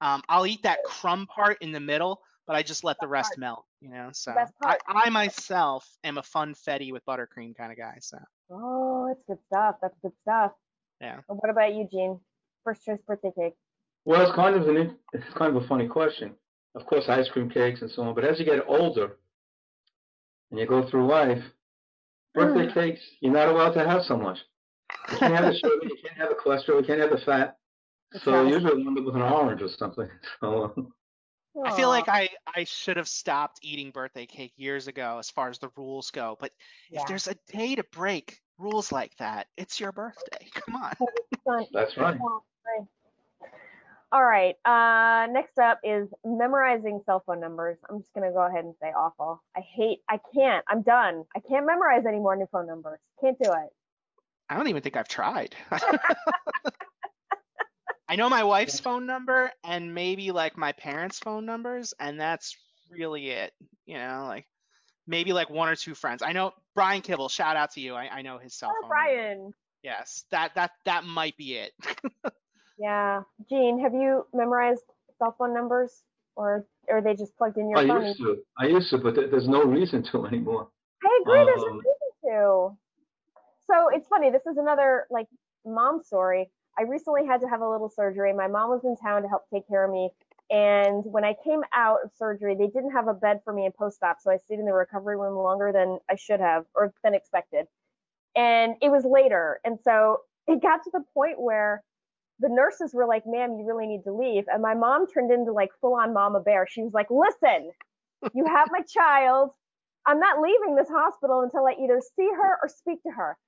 um, 0.00 0.22
I'll 0.28 0.46
eat 0.46 0.62
that 0.62 0.82
crumb 0.84 1.26
part 1.26 1.58
in 1.60 1.72
the 1.72 1.80
middle, 1.80 2.20
but 2.46 2.56
I 2.56 2.62
just 2.62 2.84
let 2.84 2.98
the 3.00 3.08
rest 3.08 3.30
part. 3.30 3.38
melt. 3.38 3.64
You 3.80 3.90
know, 3.90 4.10
so 4.12 4.32
I. 4.62 4.78
I 4.86 5.10
myself 5.10 5.88
am 6.04 6.18
a 6.18 6.22
funfetti 6.22 6.92
with 6.92 7.04
buttercream 7.04 7.56
kind 7.56 7.72
of 7.72 7.78
guy. 7.78 7.98
So 8.00 8.18
Oh, 8.50 9.06
that's 9.08 9.22
good 9.26 9.38
stuff. 9.46 9.76
That's 9.80 9.96
good 10.02 10.12
stuff. 10.22 10.52
Yeah. 11.00 11.20
And 11.28 11.38
what 11.40 11.50
about 11.50 11.74
you, 11.74 11.88
Gene? 11.90 12.20
First 12.64 12.84
choice 12.84 12.98
birthday 13.06 13.32
cake. 13.36 13.54
Well, 14.04 14.22
it's 14.22 14.34
kind 14.34 14.56
of 14.56 14.68
an 14.68 14.98
it's 15.12 15.24
kind 15.34 15.56
of 15.56 15.62
a 15.62 15.66
funny 15.66 15.86
question. 15.88 16.34
Of 16.74 16.86
course, 16.86 17.08
ice 17.08 17.28
cream 17.28 17.50
cakes 17.50 17.82
and 17.82 17.90
so 17.90 18.02
on. 18.02 18.14
But 18.14 18.24
as 18.24 18.38
you 18.38 18.44
get 18.44 18.64
older 18.66 19.16
and 20.50 20.58
you 20.58 20.66
go 20.66 20.88
through 20.88 21.06
life, 21.06 21.42
birthday 22.34 22.66
Mm. 22.66 22.74
cakes 22.74 23.00
you're 23.20 23.32
not 23.32 23.48
allowed 23.48 23.72
to 23.72 23.86
have 23.88 24.04
so 24.04 24.16
much. 24.16 24.38
You 25.12 25.18
can't 25.18 25.34
have 25.34 25.52
the 25.52 25.58
sugar, 25.58 25.84
you 25.84 25.98
can't 26.02 26.16
have 26.16 26.30
the 26.30 26.34
cholesterol, 26.36 26.80
you 26.80 26.86
can't 26.86 27.00
have 27.00 27.10
the 27.10 27.18
fat. 27.18 27.58
That's 28.12 28.24
So 28.24 28.42
right. 28.42 28.52
usually 28.52 28.80
end 28.86 28.98
up 28.98 29.04
with 29.04 29.16
an 29.16 29.22
orange 29.22 29.62
or 29.62 29.68
something. 29.68 30.08
So 31.54 31.66
I 31.66 31.76
feel 31.76 31.88
like 31.90 32.08
I 32.08 32.30
I 32.56 32.64
should 32.64 32.96
have 32.96 33.08
stopped 33.08 33.58
eating 33.62 33.90
birthday 33.90 34.24
cake 34.24 34.54
years 34.56 34.88
ago 34.88 35.18
as 35.18 35.28
far 35.30 35.50
as 35.50 35.58
the 35.58 35.68
rules 35.76 36.10
go. 36.10 36.36
But 36.40 36.52
yeah. 36.90 37.00
if 37.00 37.06
there's 37.06 37.28
a 37.28 37.36
day 37.52 37.74
to 37.74 37.84
break 37.92 38.40
rules 38.56 38.90
like 38.90 39.14
that, 39.16 39.48
it's 39.58 39.78
your 39.78 39.92
birthday. 39.92 40.48
Come 40.54 40.76
on. 40.76 41.66
That's 41.72 41.96
right. 41.98 42.18
Right. 44.12 44.18
All 44.18 44.24
right. 44.24 44.54
Uh, 44.64 45.26
next 45.32 45.58
up 45.58 45.80
is 45.84 46.08
memorizing 46.24 47.00
cell 47.06 47.22
phone 47.26 47.40
numbers. 47.40 47.78
I'm 47.88 48.00
just 48.00 48.12
gonna 48.14 48.32
go 48.32 48.46
ahead 48.46 48.64
and 48.64 48.74
say 48.80 48.88
awful. 48.88 49.42
I 49.56 49.60
hate. 49.60 50.00
I 50.08 50.18
can't. 50.34 50.64
I'm 50.68 50.82
done. 50.82 51.24
I 51.34 51.40
can't 51.40 51.66
memorize 51.66 52.04
any 52.06 52.18
more 52.18 52.36
new 52.36 52.46
phone 52.52 52.66
numbers. 52.66 52.98
Can't 53.20 53.38
do 53.42 53.50
it. 53.50 53.70
I 54.48 54.56
don't 54.56 54.68
even 54.68 54.82
think 54.82 54.96
I've 54.96 55.08
tried. 55.08 55.54
I 58.08 58.16
know 58.16 58.28
my 58.28 58.42
wife's 58.44 58.78
phone 58.80 59.06
number 59.06 59.50
and 59.64 59.94
maybe 59.94 60.32
like 60.32 60.58
my 60.58 60.72
parents' 60.72 61.18
phone 61.18 61.46
numbers, 61.46 61.94
and 61.98 62.20
that's 62.20 62.56
really 62.90 63.30
it. 63.30 63.52
You 63.86 63.96
know, 63.96 64.26
like 64.28 64.46
maybe 65.06 65.32
like 65.32 65.48
one 65.48 65.68
or 65.68 65.76
two 65.76 65.94
friends. 65.94 66.22
I 66.22 66.32
know 66.32 66.52
Brian 66.74 67.00
Kibble. 67.00 67.30
Shout 67.30 67.56
out 67.56 67.70
to 67.72 67.80
you. 67.80 67.94
I, 67.94 68.08
I 68.18 68.22
know 68.22 68.36
his 68.38 68.54
cell 68.54 68.70
Oh, 68.70 68.74
phone. 68.82 68.90
number. 68.90 68.94
Brian. 68.94 69.54
Yes, 69.82 70.24
that 70.30 70.54
that 70.56 70.72
that 70.84 71.04
might 71.04 71.36
be 71.38 71.54
it. 71.54 71.72
Yeah. 72.82 73.22
Gene, 73.48 73.78
have 73.80 73.94
you 73.94 74.26
memorized 74.34 74.82
cell 75.18 75.36
phone 75.38 75.54
numbers, 75.54 76.02
or 76.34 76.66
are 76.90 77.00
they 77.00 77.14
just 77.14 77.36
plugged 77.38 77.56
in 77.56 77.70
your 77.70 77.78
I 77.78 77.86
phone? 77.86 78.02
used 78.04 78.18
to, 78.18 78.42
I 78.58 78.66
used 78.66 78.90
to, 78.90 78.98
but 78.98 79.14
there's 79.14 79.48
no 79.48 79.62
reason 79.62 80.02
to 80.10 80.26
anymore. 80.30 80.68
I 81.04 81.20
agree. 81.22 81.44
There's 81.46 81.62
a 81.62 81.66
Um, 81.66 81.78
reason 81.78 82.10
to. 82.24 82.78
So 83.68 83.88
it's 83.92 84.08
funny. 84.08 84.30
This 84.30 84.46
is 84.50 84.56
another 84.58 85.06
like 85.10 85.28
mom 85.64 86.02
story. 86.02 86.50
I 86.76 86.82
recently 86.82 87.24
had 87.24 87.40
to 87.42 87.48
have 87.48 87.60
a 87.60 87.68
little 87.68 87.88
surgery. 87.88 88.32
My 88.32 88.48
mom 88.48 88.70
was 88.70 88.84
in 88.84 88.96
town 88.96 89.22
to 89.22 89.28
help 89.28 89.42
take 89.52 89.68
care 89.68 89.84
of 89.84 89.90
me. 89.92 90.10
And 90.50 91.04
when 91.04 91.24
I 91.24 91.34
came 91.44 91.60
out 91.72 91.98
of 92.04 92.10
surgery, 92.16 92.56
they 92.56 92.66
didn't 92.66 92.90
have 92.90 93.06
a 93.06 93.14
bed 93.14 93.42
for 93.44 93.52
me 93.52 93.64
in 93.64 93.72
post 93.72 94.02
op. 94.02 94.20
So 94.20 94.30
I 94.32 94.38
stayed 94.38 94.58
in 94.58 94.66
the 94.66 94.72
recovery 94.72 95.16
room 95.16 95.36
longer 95.36 95.70
than 95.72 95.98
I 96.10 96.16
should 96.16 96.40
have 96.40 96.64
or 96.74 96.92
than 97.04 97.14
expected. 97.14 97.66
And 98.34 98.74
it 98.82 98.90
was 98.90 99.04
later. 99.04 99.60
And 99.64 99.78
so 99.84 100.22
it 100.48 100.60
got 100.60 100.82
to 100.84 100.90
the 100.92 101.04
point 101.14 101.40
where 101.40 101.84
the 102.42 102.48
nurses 102.50 102.92
were 102.92 103.06
like, 103.06 103.22
ma'am, 103.24 103.56
you 103.58 103.64
really 103.66 103.86
need 103.86 104.02
to 104.04 104.12
leave. 104.12 104.44
And 104.48 104.60
my 104.60 104.74
mom 104.74 105.06
turned 105.06 105.30
into 105.30 105.52
like 105.52 105.70
full 105.80 105.94
on 105.94 106.12
mama 106.12 106.40
bear. 106.40 106.66
She 106.68 106.82
was 106.82 106.92
like, 106.92 107.06
listen, 107.10 107.70
you 108.34 108.44
have 108.46 108.68
my 108.72 108.80
child. 108.92 109.52
I'm 110.06 110.18
not 110.18 110.40
leaving 110.42 110.74
this 110.74 110.88
hospital 110.88 111.42
until 111.42 111.66
I 111.66 111.74
either 111.82 112.02
see 112.16 112.28
her 112.28 112.58
or 112.60 112.68
speak 112.68 113.02
to 113.04 113.10
her. 113.12 113.38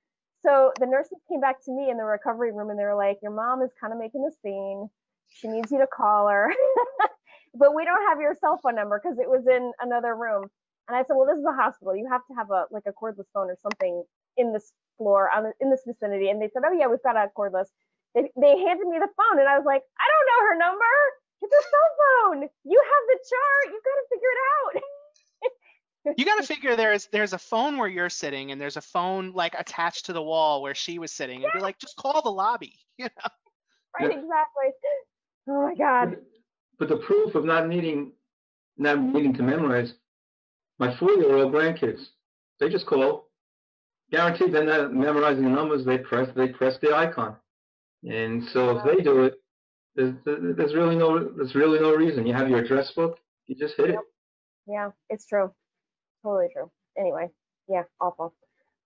So 0.41 0.71
the 0.79 0.85
nurses 0.87 1.19
came 1.29 1.41
back 1.41 1.63
to 1.65 1.71
me 1.73 1.89
in 1.91 1.97
the 1.97 2.05
recovery 2.05 2.53
room 2.53 2.69
and 2.69 2.79
they 2.79 2.83
were 2.85 2.95
like, 2.95 3.17
Your 3.21 3.33
mom 3.33 3.61
is 3.61 3.71
kind 3.81 3.91
of 3.91 3.99
making 3.99 4.25
a 4.25 4.31
scene. 4.41 4.89
She 5.27 5.49
needs 5.49 5.71
you 5.71 5.79
to 5.79 5.87
call 5.87 6.29
her. 6.29 6.53
but 7.55 7.75
we 7.75 7.83
don't 7.83 8.07
have 8.07 8.21
your 8.21 8.35
cell 8.39 8.59
phone 8.63 8.75
number 8.75 9.01
because 9.03 9.19
it 9.19 9.29
was 9.29 9.45
in 9.47 9.73
another 9.81 10.15
room. 10.15 10.45
And 10.87 10.95
I 10.95 11.01
said, 11.01 11.15
Well, 11.17 11.27
this 11.27 11.39
is 11.39 11.45
a 11.45 11.61
hospital. 11.61 11.95
You 11.95 12.07
have 12.09 12.21
to 12.27 12.35
have 12.37 12.49
a 12.51 12.65
like 12.71 12.83
a 12.87 12.93
cordless 12.93 13.27
phone 13.33 13.49
or 13.49 13.57
something 13.61 14.03
in 14.37 14.53
this 14.53 14.71
floor 14.97 15.29
on 15.35 15.51
in 15.59 15.69
this 15.69 15.81
vicinity. 15.85 16.29
And 16.29 16.41
they 16.41 16.49
said, 16.53 16.61
Oh 16.65 16.73
yeah, 16.73 16.87
we've 16.87 17.03
got 17.03 17.17
a 17.17 17.27
cordless. 17.37 17.67
They, 18.15 18.31
they 18.39 18.57
handed 18.57 18.87
me 18.87 18.97
the 18.97 19.11
phone 19.17 19.39
and 19.39 19.47
I 19.47 19.57
was 19.59 19.65
like, 19.65 19.83
I 19.99 20.07
don't 20.07 20.27
know 20.31 20.41
her 20.47 20.57
number. 20.57 20.95
It's 21.41 21.53
a 21.53 21.63
cell 21.69 21.89
phone. 21.99 22.49
You 22.63 22.81
have 22.81 23.03
the 23.11 23.19
chart. 23.29 23.73
You 23.73 23.81
got 23.83 23.97
to 23.99 24.05
figure 24.09 24.33
it 24.33 24.41
out. 24.55 26.17
you 26.17 26.25
got 26.25 26.37
to 26.37 26.47
figure 26.47 26.75
there's 26.75 27.07
there's 27.11 27.33
a 27.33 27.37
phone 27.37 27.77
where 27.77 27.89
you're 27.89 28.09
sitting 28.09 28.51
and 28.51 28.59
there's 28.59 28.77
a 28.77 28.81
phone 28.81 29.33
like 29.33 29.53
attached 29.57 30.05
to 30.05 30.13
the 30.13 30.21
wall 30.21 30.61
where 30.61 30.73
she 30.73 30.97
was 30.97 31.11
sitting. 31.11 31.41
It'd 31.41 31.53
be 31.53 31.59
like 31.59 31.77
just 31.77 31.97
call 31.97 32.21
the 32.21 32.31
lobby, 32.31 32.73
you 32.97 33.05
know. 33.05 33.29
Right, 33.99 34.11
exactly. 34.11 34.71
Oh 35.49 35.67
my 35.67 35.75
God. 35.75 36.09
But, 36.11 36.23
but 36.79 36.89
the 36.89 36.97
proof 37.05 37.35
of 37.35 37.45
not 37.45 37.67
needing, 37.67 38.11
not 38.77 38.99
needing 38.99 39.33
to 39.35 39.43
memorize, 39.43 39.93
my 40.79 40.95
four-year-old 40.97 41.53
grandkids, 41.53 42.07
they 42.59 42.69
just 42.69 42.85
call. 42.85 43.29
Guaranteed, 44.11 44.53
they're 44.53 44.63
not 44.63 44.93
memorizing 44.93 45.43
the 45.43 45.49
numbers. 45.49 45.83
They 45.83 45.97
press, 45.97 46.29
they 46.35 46.49
press 46.49 46.77
the 46.81 46.95
icon, 46.95 47.35
and 48.05 48.43
so 48.43 48.77
if 48.77 48.83
they 48.83 49.03
do 49.03 49.23
it, 49.23 49.35
there's, 49.95 50.13
there's 50.25 50.75
really 50.75 50.95
no, 50.95 51.29
there's 51.35 51.55
really 51.55 51.79
no 51.79 51.93
reason. 51.93 52.25
You 52.25 52.33
have 52.33 52.49
your 52.49 52.59
address 52.59 52.91
book, 52.91 53.19
you 53.47 53.55
just 53.55 53.75
hit 53.77 53.91
it. 53.91 53.99
Yeah, 54.67 54.91
it's 55.09 55.25
true. 55.25 55.51
Totally 56.23 56.47
true. 56.51 56.71
Anyway, 56.97 57.29
yeah, 57.67 57.83
awful. 57.99 58.33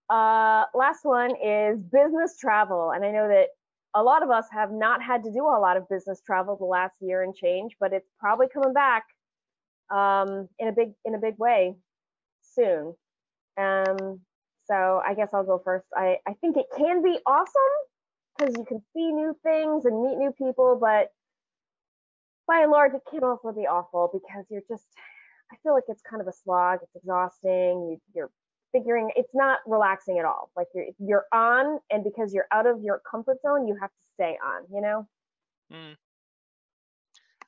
Uh, 0.09 0.65
last 0.73 1.03
one 1.03 1.35
is 1.43 1.83
business 1.83 2.37
travel, 2.39 2.91
and 2.91 3.05
I 3.05 3.11
know 3.11 3.27
that 3.27 3.47
a 3.95 4.03
lot 4.03 4.23
of 4.23 4.29
us 4.29 4.45
have 4.51 4.71
not 4.71 5.01
had 5.01 5.23
to 5.23 5.31
do 5.31 5.43
a 5.43 5.59
lot 5.59 5.77
of 5.77 5.87
business 5.89 6.21
travel 6.25 6.55
the 6.57 6.65
last 6.65 6.95
year 6.99 7.23
and 7.23 7.35
change, 7.35 7.75
but 7.79 7.93
it's 7.93 8.09
probably 8.19 8.47
coming 8.47 8.73
back 8.73 9.05
um, 9.91 10.47
in 10.59 10.67
a 10.67 10.71
big 10.71 10.93
in 11.05 11.15
a 11.15 11.19
big 11.19 11.37
way 11.37 11.75
soon. 12.41 12.95
Um, 13.57 14.21
so 14.65 15.01
I 15.05 15.13
guess 15.15 15.29
I'll 15.33 15.43
go 15.43 15.61
first. 15.63 15.85
I, 15.95 16.17
I 16.27 16.33
think 16.41 16.57
it 16.57 16.67
can 16.77 17.03
be 17.03 17.17
awesome 17.25 17.75
because 18.39 18.55
you 18.57 18.65
can 18.65 18.81
see 18.93 19.11
new 19.11 19.35
things 19.43 19.85
and 19.85 20.01
meet 20.01 20.17
new 20.17 20.31
people, 20.31 20.77
but 20.79 21.11
by 22.47 22.61
and 22.61 22.71
large, 22.71 22.93
it 22.93 23.01
can 23.09 23.23
also 23.23 23.51
be 23.51 23.67
awful 23.67 24.09
because 24.11 24.45
you're 24.49 24.63
just, 24.67 24.85
I 25.51 25.55
feel 25.63 25.73
like 25.73 25.83
it's 25.87 26.01
kind 26.01 26.21
of 26.21 26.27
a 26.27 26.33
slog. 26.33 26.79
It's 26.81 26.95
exhausting. 26.95 27.51
You, 27.51 27.97
you're 28.15 28.31
figuring, 28.71 29.11
it's 29.15 29.33
not 29.33 29.59
relaxing 29.67 30.19
at 30.19 30.25
all. 30.25 30.49
Like 30.55 30.67
you're, 30.73 30.85
you're 30.99 31.25
on, 31.33 31.79
and 31.91 32.03
because 32.03 32.33
you're 32.33 32.47
out 32.51 32.65
of 32.65 32.81
your 32.81 33.01
comfort 33.09 33.41
zone, 33.41 33.67
you 33.67 33.75
have 33.79 33.89
to 33.89 34.03
stay 34.13 34.37
on, 34.43 34.63
you 34.73 34.81
know? 34.81 35.07
Mm. 35.71 35.95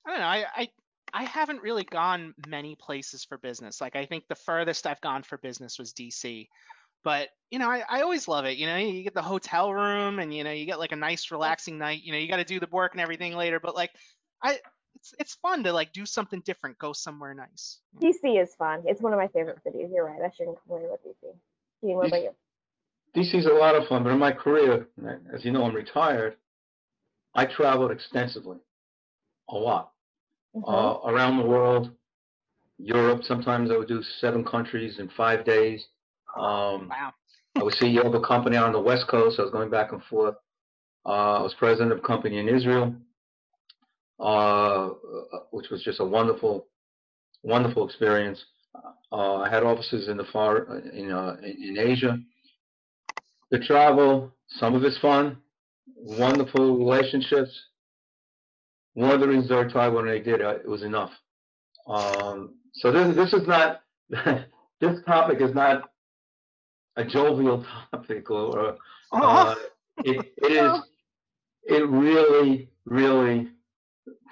I 0.06 0.10
don't 0.10 0.19
know. 0.19 0.25
I, 0.25 0.45
I 0.56 0.67
I 1.13 1.23
haven't 1.25 1.62
really 1.62 1.84
gone 1.84 2.34
many 2.47 2.75
places 2.75 3.25
for 3.25 3.38
business. 3.38 3.82
Like 3.82 3.95
I 3.97 4.06
think 4.06 4.27
the 4.27 4.36
furthest 4.36 4.88
I've 4.88 5.01
gone 5.01 5.23
for 5.23 5.38
business 5.38 5.77
was 5.77 5.93
DC. 5.93 6.47
But 7.04 7.30
you 7.50 7.60
know, 7.60 7.70
I, 7.70 7.84
I 7.90 8.02
always 8.02 8.28
love 8.28 8.46
it. 8.46 8.58
You 8.58 8.68
know, 8.68 8.78
you 8.78 9.04
get 9.04 9.14
the 9.14 9.22
hotel 9.22 9.74
room 9.74 10.20
and 10.20 10.34
you 10.34 10.44
know, 10.44 10.52
you 10.52 10.66
get 10.66 10.80
like 10.80 10.92
a 10.92 10.98
nice 10.98 11.32
relaxing 11.32 11.78
night. 11.78 12.04
You 12.04 12.14
know, 12.14 12.18
you 12.18 12.28
got 12.28 12.38
to 12.38 12.44
do 12.44 12.60
the 12.60 12.68
work 12.72 12.94
and 12.94 13.02
everything 13.02 13.36
later, 13.36 13.60
but 13.60 13.76
like 13.76 13.92
I 14.42 14.60
it's 14.96 15.14
it's 15.20 15.36
fun 15.36 15.64
to 15.64 15.74
like 15.74 15.94
do 15.94 16.06
something 16.06 16.42
different, 16.42 16.78
go 16.78 16.94
somewhere 16.94 17.34
nice. 17.34 17.80
DC 18.00 18.42
is 18.42 18.56
fun. 18.56 18.84
It's 18.86 19.02
one 19.02 19.14
of 19.14 19.20
my 19.20 19.28
favorite 19.28 19.60
cities. 19.64 19.90
You're 19.94 20.06
right. 20.06 20.22
I 20.22 20.32
shouldn't 20.36 20.58
complain 20.62 20.86
about 20.86 21.00
DC. 21.04 21.34
Gene, 21.82 21.96
what 21.96 22.08
about 22.08 22.22
you? 22.22 22.32
DC's 23.16 23.46
a 23.46 23.50
lot 23.54 23.76
of 23.76 23.88
fun, 23.88 24.04
but 24.04 24.12
in 24.14 24.20
my 24.20 24.32
career, 24.32 24.88
as 25.34 25.44
you 25.44 25.52
know, 25.52 25.66
I'm 25.66 25.76
retired. 25.76 26.38
I 27.34 27.46
traveled 27.46 27.92
extensively, 27.92 28.58
a 29.50 29.56
lot, 29.56 29.94
Mhm. 30.56 30.64
uh, 30.68 31.10
around 31.10 31.38
the 31.38 31.46
world. 31.46 31.92
Europe, 32.78 33.24
sometimes 33.24 33.70
I 33.70 33.78
would 33.78 33.88
do 33.88 34.02
seven 34.02 34.44
countries 34.44 35.00
in 35.00 35.10
five 35.10 35.44
days. 35.46 35.88
Um, 36.38 36.89
Wow. 36.89 37.13
I 37.56 37.63
was 37.63 37.76
CEO 37.76 38.06
of 38.06 38.13
a 38.13 38.22
company 38.22 38.56
on 38.56 38.72
the 38.72 38.80
West 38.80 39.08
Coast. 39.08 39.39
I 39.39 39.44
was 39.44 39.52
going 39.52 39.70
back 39.70 39.91
and 39.91 40.02
forth. 40.04 40.36
Uh, 41.06 41.39
I 41.39 41.41
was 41.41 41.54
president 41.56 41.91
of 41.91 42.00
a 42.00 42.02
company 42.02 42.38
in 42.38 42.48
Israel, 42.48 42.96
uh, 44.20 44.89
which 45.52 45.70
was 45.70 45.84
just 45.84 46.00
a 46.00 46.06
wonderful, 46.06 46.67
wonderful 47.44 47.86
experience. 47.86 48.44
Uh, 49.12 49.38
I 49.38 49.50
had 49.50 49.63
offices 49.63 50.08
in 50.08 50.15
the 50.17 50.24
far 50.26 50.78
in 50.80 51.12
uh, 51.12 51.38
in 51.44 51.78
Asia. 51.78 52.20
The 53.50 53.60
travel, 53.60 54.32
some 54.48 54.76
of 54.76 54.84
it's 54.84 54.98
fun, 55.00 55.38
wonderful 55.98 56.78
relationships. 56.78 57.52
One 58.94 59.12
of 59.12 59.20
the 59.20 59.28
reasons 59.28 59.52
I 59.52 59.60
retired 59.60 59.94
when 59.94 60.08
I 60.08 60.20
did 60.20 60.39
it, 60.39 60.62
it 60.63 60.67
was 60.67 60.84
enough. 60.84 61.12
Um, 61.88 62.56
so 62.76 62.91
this 62.91 63.15
this 63.15 63.34
is 63.34 63.46
not 63.48 63.82
this 64.80 65.00
topic 65.06 65.41
is 65.41 65.54
not 65.54 65.90
a 66.95 67.06
jovial 67.06 67.65
topic 67.91 68.30
or 68.30 68.77
uh, 69.12 69.56
it, 70.04 70.25
it 70.38 70.51
is 70.51 70.82
it 71.63 71.88
really 71.89 72.69
really 72.86 73.49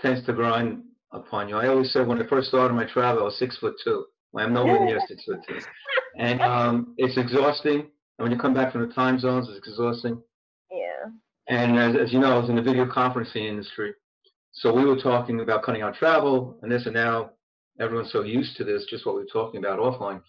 tends 0.02 0.26
to 0.26 0.34
grind 0.34 0.84
upon 1.12 1.50
you. 1.50 1.56
I 1.56 1.68
always 1.68 1.92
said 1.92 2.08
when 2.08 2.22
I 2.22 2.28
first 2.28 2.50
started 2.50 2.74
my 2.74 2.86
travel, 2.86 3.22
I 3.22 3.26
was 3.26 3.38
six 3.38 3.58
foot 3.58 3.76
two. 3.84 4.06
Well, 4.32 4.46
I'm 4.46 4.54
nowhere 4.54 4.84
near 4.86 5.00
six 5.08 5.24
foot 5.24 5.40
two, 5.48 5.60
and 6.18 6.42
um, 6.42 6.94
it's 6.98 7.18
exhausting. 7.18 7.80
And 7.80 8.26
when 8.26 8.32
you 8.32 8.38
come 8.38 8.54
back 8.54 8.72
from 8.72 8.88
the 8.88 8.94
time 8.94 9.20
zones, 9.20 9.48
it's 9.50 9.68
exhausting. 9.68 10.22
Yeah. 10.72 11.10
And 11.48 11.80
as, 11.80 11.96
as 11.96 12.14
you 12.14 12.20
know, 12.20 12.34
I 12.34 12.38
was 12.38 12.50
in 12.50 12.56
the 12.56 12.62
video 12.62 12.86
conferencing 12.86 13.48
industry, 13.48 13.94
so 14.52 14.74
we 14.74 14.86
were 14.86 15.00
talking 15.00 15.40
about 15.40 15.64
cutting 15.64 15.82
out 15.82 15.96
travel 15.96 16.60
and 16.62 16.72
this 16.72 16.86
and 16.86 16.94
now. 16.94 17.32
Everyone's 17.80 18.12
so 18.12 18.24
used 18.24 18.58
to 18.58 18.66
this, 18.66 18.86
just 18.90 19.06
what 19.06 19.16
we 19.16 19.22
were 19.22 19.28
talking 19.28 19.64
about 19.64 19.80
offline. 19.80 20.22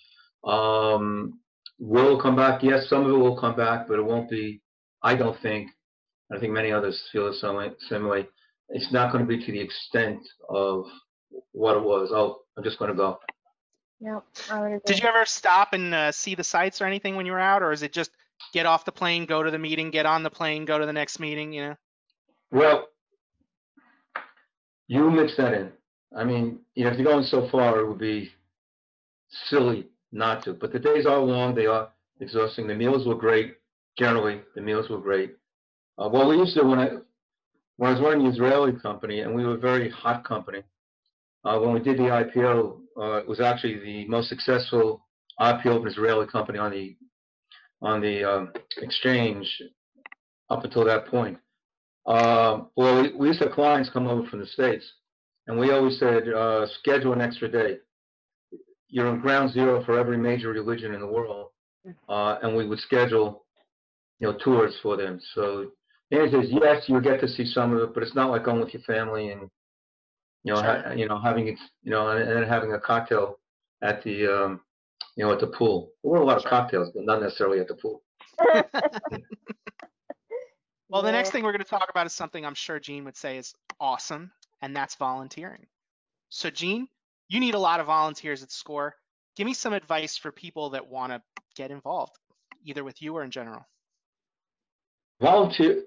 Um, 0.49 1.41
will 1.81 2.21
come 2.21 2.37
back? 2.37 2.63
Yes, 2.63 2.89
some 2.89 3.05
of 3.05 3.11
it 3.11 3.17
will 3.17 3.37
come 3.37 3.57
back, 3.57 3.89
but 3.89 3.99
it 3.99 4.05
won't 4.05 4.31
be. 4.31 4.61
I 5.03 5.17
don't 5.17 5.41
think. 5.41 5.71
I 6.33 6.39
think 6.39 6.53
many 6.53 6.71
others 6.71 7.03
feel 7.11 7.27
the 7.27 7.35
same 7.35 7.57
way. 7.57 7.71
Same 7.89 8.07
way. 8.07 8.29
It's 8.69 8.93
not 8.93 9.11
going 9.11 9.27
to 9.27 9.29
be 9.29 9.45
to 9.45 9.51
the 9.51 9.61
extent 9.61 10.21
of 10.49 10.85
what 11.53 11.77
it 11.77 11.83
was. 11.83 12.11
Oh, 12.13 12.43
I'm 12.57 12.63
just 12.63 12.79
going 12.79 12.91
to 12.91 12.97
go. 12.97 13.19
Yep. 14.01 14.25
I 14.51 14.61
would 14.61 14.67
agree. 14.67 14.81
Did 14.87 15.03
you 15.03 15.09
ever 15.09 15.25
stop 15.27 15.73
and 15.73 15.93
uh, 15.93 16.13
see 16.13 16.35
the 16.35 16.45
sights 16.45 16.81
or 16.81 16.85
anything 16.85 17.17
when 17.17 17.27
you 17.27 17.33
were 17.33 17.41
out, 17.41 17.63
or 17.63 17.73
is 17.73 17.83
it 17.83 17.93
just 17.93 18.13
get 18.53 18.67
off 18.67 18.85
the 18.85 18.93
plane, 18.93 19.27
go 19.27 19.43
to 19.43 19.51
the 19.51 19.59
meeting, 19.59 19.91
get 19.91 20.07
on 20.07 20.23
the 20.23 20.31
plane, 20.31 20.65
go 20.65 20.79
to 20.79 20.87
the 20.87 20.93
next 20.93 21.19
meeting? 21.19 21.53
You 21.53 21.63
know. 21.63 21.77
Well, 22.53 22.89
you 24.87 25.11
mix 25.11 25.37
that 25.37 25.55
in. 25.55 25.73
I 26.17 26.25
mean, 26.25 26.61
you 26.75 26.85
know, 26.85 26.91
if 26.91 26.99
you're 26.99 27.05
going 27.05 27.25
so 27.25 27.49
far, 27.49 27.81
it 27.81 27.89
would 27.89 27.99
be 27.99 28.31
silly 29.49 29.89
not 30.13 30.45
to. 30.45 30.55
But 30.55 30.73
the 30.73 30.79
days 30.79 31.07
are 31.07 31.19
long. 31.19 31.55
They 31.55 31.67
are 31.67 31.91
exhausting. 32.21 32.67
The 32.67 32.75
meals 32.75 33.07
were 33.07 33.15
great. 33.15 33.57
Generally, 33.99 34.43
the 34.55 34.61
meals 34.61 34.89
were 34.89 34.99
great. 34.99 35.37
Uh, 35.99 36.09
well, 36.13 36.29
we 36.29 36.37
used 36.37 36.57
to 36.57 36.65
when 36.65 36.79
I 36.79 36.89
when 37.77 37.91
I 37.91 37.93
was 37.93 38.01
running 38.03 38.25
the 38.25 38.33
Israeli 38.33 38.73
company, 38.73 39.21
and 39.21 39.35
we 39.35 39.45
were 39.45 39.55
a 39.55 39.59
very 39.59 39.91
hot 39.91 40.25
company. 40.25 40.63
Uh, 41.45 41.59
when 41.59 41.73
we 41.73 41.81
did 41.81 41.97
the 41.97 42.03
IPO, 42.05 42.79
uh, 42.99 43.13
it 43.17 43.29
was 43.29 43.41
actually 43.41 43.79
the 43.81 44.07
most 44.07 44.29
successful 44.29 45.07
IPO 45.41 45.77
of 45.77 45.83
an 45.83 45.89
Israeli 45.89 46.27
company 46.27 46.59
on 46.59 46.71
the 46.71 46.97
on 47.83 48.01
the 48.01 48.25
um, 48.25 48.53
exchange 48.79 49.63
up 50.51 50.65
until 50.65 50.85
that 50.85 51.07
point. 51.07 51.39
Uh, 52.07 52.63
well, 52.77 53.03
we, 53.03 53.13
we 53.15 53.29
used 53.29 53.41
to 53.41 53.47
have 53.47 53.55
clients 53.55 53.89
come 53.91 54.07
over 54.07 54.29
from 54.29 54.41
the 54.41 54.47
states, 54.47 54.85
and 55.47 55.59
we 55.59 55.71
always 55.71 55.99
said 55.99 56.29
uh, 56.29 56.67
schedule 56.81 57.13
an 57.13 57.21
extra 57.21 57.51
day. 57.51 57.79
You're 58.91 59.09
on 59.09 59.21
ground 59.21 59.53
zero 59.53 59.83
for 59.85 59.99
every 59.99 60.17
major 60.17 60.49
religion 60.51 60.93
in 60.93 61.01
the 61.01 61.07
world, 61.07 61.49
uh, 62.09 62.39
and 62.43 62.57
we 62.57 62.67
would 62.67 62.81
schedule, 62.81 63.45
you 64.19 64.27
know, 64.27 64.37
tours 64.39 64.75
for 64.83 64.97
them. 64.97 65.21
So 65.35 65.71
the 66.11 66.21
answer 66.21 66.41
is 66.43 66.51
yes, 66.51 66.89
you 66.89 67.01
get 67.01 67.21
to 67.21 67.29
see 67.29 67.47
some 67.47 67.73
of 67.73 67.83
it, 67.83 67.95
but 67.95 68.03
it's 68.03 68.15
not 68.15 68.31
like 68.31 68.45
going 68.45 68.61
with 68.61 68.75
your 68.75 68.83
family 68.83 69.31
and 69.31 69.49
you 70.43 70.55
know, 70.55 70.63
ha- 70.63 70.93
you 70.93 71.07
know, 71.07 71.19
having 71.21 71.49
it, 71.49 71.59
you 71.83 71.91
know, 71.91 72.09
and, 72.11 72.23
and 72.23 72.37
then 72.37 72.49
having 72.49 72.73
a 72.73 72.81
cocktail 72.81 73.39
at 73.83 74.03
the, 74.03 74.27
um, 74.27 74.61
you 75.17 75.25
know, 75.25 75.33
at 75.33 75.41
the 75.41 75.47
pool. 75.47 75.91
There 76.03 76.13
were 76.13 76.19
a 76.19 76.25
lot 76.25 76.39
of 76.39 76.45
cocktails, 76.45 76.91
but 76.95 77.05
not 77.05 77.21
necessarily 77.21 77.61
at 77.61 77.69
the 77.69 77.75
pool. 77.75 78.03
Well, 80.91 81.03
the 81.03 81.13
next 81.13 81.31
thing 81.31 81.45
we're 81.45 81.53
going 81.53 81.63
to 81.63 81.71
talk 81.71 81.89
about 81.89 82.07
is 82.07 82.13
something 82.13 82.45
I'm 82.45 82.57
sure 82.57 82.81
Gene 82.81 83.05
would 83.05 83.17
say 83.17 83.39
is 83.39 83.55
awesome, 83.79 84.33
and 84.61 84.75
that's 84.75 84.97
volunteering. 84.97 85.67
So, 86.31 86.51
Gene, 86.51 86.89
you 87.31 87.39
need 87.39 87.55
a 87.55 87.59
lot 87.59 87.81
of 87.81 87.87
volunteers 87.87 88.43
at 88.43 88.51
SCORE. 88.51 88.95
Give 89.37 89.47
me 89.47 89.55
some 89.55 89.73
advice 89.73 90.17
for 90.17 90.33
people 90.33 90.69
that 90.71 90.87
want 90.87 91.13
to 91.13 91.23
get 91.57 91.71
involved, 91.71 92.19
either 92.65 92.83
with 92.83 93.01
you 93.01 93.17
or 93.17 93.23
in 93.23 93.31
general. 93.31 93.65
Volunteer, 95.23 95.85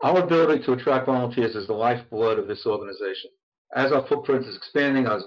our 0.00 0.22
ability 0.22 0.62
to 0.64 0.72
attract 0.72 1.06
volunteers 1.06 1.56
is 1.56 1.66
the 1.66 1.72
lifeblood 1.72 2.38
of 2.38 2.46
this 2.46 2.64
organization. 2.66 3.30
As 3.74 3.90
our 3.90 4.06
footprint 4.06 4.46
is 4.46 4.56
expanding, 4.56 5.06
as 5.06 5.24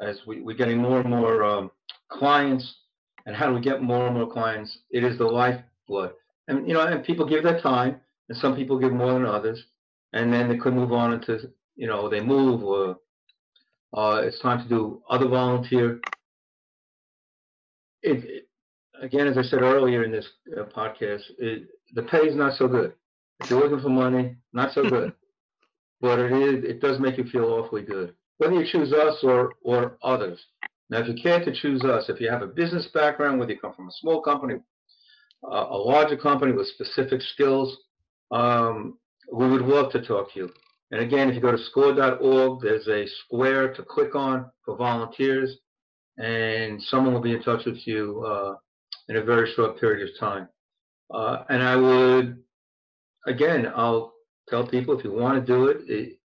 as 0.00 0.26
we, 0.26 0.40
we're 0.40 0.56
getting 0.56 0.78
more 0.78 1.00
and 1.00 1.10
more 1.10 1.44
um, 1.44 1.70
clients, 2.10 2.74
and 3.26 3.36
how 3.36 3.46
do 3.46 3.54
we 3.54 3.60
get 3.60 3.82
more 3.82 4.06
and 4.06 4.16
more 4.16 4.26
clients? 4.26 4.78
It 4.90 5.04
is 5.04 5.18
the 5.18 5.24
lifeblood. 5.24 6.12
And 6.48 6.66
you 6.66 6.74
know, 6.74 6.80
and 6.80 7.04
people 7.04 7.26
give 7.26 7.44
their 7.44 7.60
time, 7.60 8.00
and 8.28 8.38
some 8.38 8.56
people 8.56 8.78
give 8.78 8.92
more 8.92 9.12
than 9.12 9.26
others, 9.26 9.62
and 10.14 10.32
then 10.32 10.48
they 10.48 10.56
could 10.56 10.74
move 10.74 10.92
on 10.92 11.12
into 11.12 11.50
you 11.76 11.86
know 11.86 12.08
they 12.08 12.20
move 12.20 12.64
or 12.64 12.96
uh, 13.94 14.20
it's 14.24 14.40
time 14.40 14.62
to 14.62 14.68
do 14.68 15.02
other 15.08 15.28
volunteer. 15.28 16.00
It, 18.02 18.24
it 18.24 18.48
again, 19.00 19.26
as 19.26 19.38
I 19.38 19.42
said 19.42 19.62
earlier 19.62 20.04
in 20.04 20.12
this 20.12 20.28
uh, 20.56 20.64
podcast, 20.64 21.22
it, 21.38 21.68
the 21.94 22.02
pay 22.02 22.18
is 22.18 22.36
not 22.36 22.56
so 22.56 22.68
good. 22.68 22.92
If 23.40 23.50
you're 23.50 23.60
looking 23.60 23.80
for 23.80 23.88
money, 23.88 24.36
not 24.52 24.72
so 24.72 24.88
good. 24.88 25.12
but 26.00 26.18
it 26.18 26.32
is 26.32 26.64
it 26.64 26.80
does 26.80 26.98
make 27.00 27.16
you 27.16 27.24
feel 27.24 27.44
awfully 27.44 27.82
good. 27.82 28.14
Whether 28.38 28.54
you 28.54 28.66
choose 28.70 28.92
us 28.92 29.18
or 29.22 29.54
or 29.62 29.96
others. 30.02 30.44
Now, 30.90 30.98
if 30.98 31.08
you 31.08 31.14
care 31.20 31.42
to 31.42 31.52
choose 31.52 31.82
us, 31.82 32.10
if 32.10 32.20
you 32.20 32.30
have 32.30 32.42
a 32.42 32.46
business 32.46 32.88
background, 32.92 33.38
whether 33.40 33.52
you 33.52 33.58
come 33.58 33.72
from 33.72 33.88
a 33.88 33.92
small 34.00 34.20
company, 34.20 34.56
uh, 35.42 35.66
a 35.70 35.76
larger 35.76 36.16
company 36.16 36.52
with 36.52 36.66
specific 36.66 37.22
skills, 37.22 37.78
um, 38.30 38.98
we 39.32 39.48
would 39.48 39.62
love 39.62 39.90
to 39.92 40.02
talk 40.04 40.32
to 40.34 40.40
you. 40.40 40.52
And 40.94 41.02
again, 41.02 41.28
if 41.28 41.34
you 41.34 41.40
go 41.40 41.50
to 41.50 41.58
score.org, 41.58 42.60
there's 42.60 42.86
a 42.86 43.04
square 43.24 43.74
to 43.74 43.82
click 43.82 44.14
on 44.14 44.48
for 44.64 44.76
volunteers, 44.76 45.56
and 46.18 46.80
someone 46.80 47.12
will 47.12 47.20
be 47.20 47.32
in 47.34 47.42
touch 47.42 47.64
with 47.66 47.84
you 47.84 48.24
uh, 48.24 48.54
in 49.08 49.16
a 49.16 49.24
very 49.24 49.52
short 49.54 49.80
period 49.80 50.08
of 50.08 50.16
time. 50.20 50.48
Uh, 51.12 51.42
and 51.48 51.64
I 51.64 51.74
would, 51.74 52.38
again, 53.26 53.72
I'll 53.74 54.12
tell 54.48 54.68
people 54.68 54.96
if 54.96 55.02
you 55.04 55.10
want 55.10 55.44
to 55.44 55.52
do 55.52 55.66
it, 55.66 55.78
it 55.88 56.18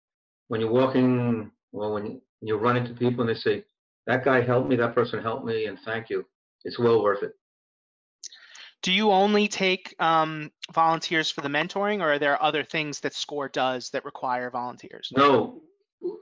when 0.49 0.61
you're 0.61 0.71
walking, 0.71 1.51
well, 1.73 1.95
when 1.95 2.21
you 2.43 2.59
run 2.59 2.77
into 2.77 2.93
people 2.93 3.23
and 3.23 3.31
they 3.31 3.41
say, 3.41 3.65
that 4.07 4.23
guy 4.23 4.43
helped 4.43 4.69
me, 4.69 4.77
that 4.77 4.95
person 4.95 5.23
helped 5.23 5.47
me, 5.47 5.65
and 5.65 5.79
thank 5.87 6.11
you, 6.11 6.27
it's 6.65 6.79
well 6.79 7.03
worth 7.03 7.23
it. 7.23 7.33
Do 8.83 8.93
you 8.93 9.11
only 9.11 9.49
take 9.49 9.95
um, 9.99 10.53
volunteers 10.73 11.31
for 11.31 11.41
the 11.41 11.49
mentoring, 11.49 12.01
or 12.01 12.13
are 12.13 12.19
there 12.19 12.41
other 12.43 12.63
things 12.63 13.01
that 13.01 13.15
SCORE 13.15 13.49
does 13.49 13.91
that 13.91 14.05
require 14.05 14.51
volunteers? 14.51 15.13
No, 15.17 15.61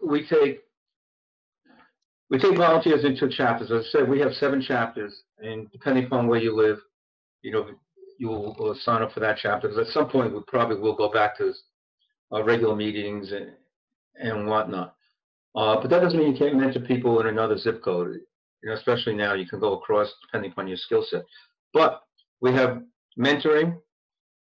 we 0.04 0.26
take 0.26 0.60
we 2.30 2.38
take 2.38 2.56
volunteers 2.56 3.04
into 3.04 3.28
chapters. 3.28 3.70
As 3.70 3.86
I 3.86 3.88
said, 3.90 4.08
we 4.08 4.18
have 4.20 4.32
seven 4.34 4.60
chapters, 4.60 5.22
and 5.38 5.70
depending 5.70 6.06
upon 6.06 6.26
where 6.26 6.40
you 6.40 6.56
live, 6.56 6.78
you 7.42 7.52
know, 7.52 7.68
you 8.18 8.28
will, 8.28 8.56
will 8.58 8.74
sign 8.74 9.02
up 9.02 9.12
for 9.12 9.20
that 9.20 9.38
chapter. 9.40 9.68
Because 9.68 9.86
at 9.86 9.92
some 9.92 10.08
point, 10.08 10.34
we 10.34 10.40
probably 10.48 10.76
will 10.76 10.96
go 10.96 11.10
back 11.10 11.36
to 11.38 11.52
uh, 12.32 12.42
regular 12.42 12.74
meetings 12.74 13.32
and 13.32 13.52
and 14.18 14.46
whatnot. 14.46 14.96
Uh, 15.54 15.80
but 15.80 15.90
that 15.90 16.00
doesn't 16.00 16.18
mean 16.18 16.32
you 16.32 16.38
can't 16.38 16.56
mentor 16.56 16.80
people 16.80 17.20
in 17.20 17.26
another 17.26 17.58
zip 17.58 17.82
code. 17.82 18.18
You 18.62 18.70
know, 18.70 18.74
especially 18.74 19.14
now, 19.14 19.34
you 19.34 19.46
can 19.46 19.60
go 19.60 19.74
across 19.74 20.10
depending 20.22 20.52
upon 20.52 20.68
your 20.68 20.78
skill 20.78 21.04
set. 21.08 21.24
But 21.72 22.02
we 22.40 22.52
have 22.52 22.82
mentoring. 23.18 23.76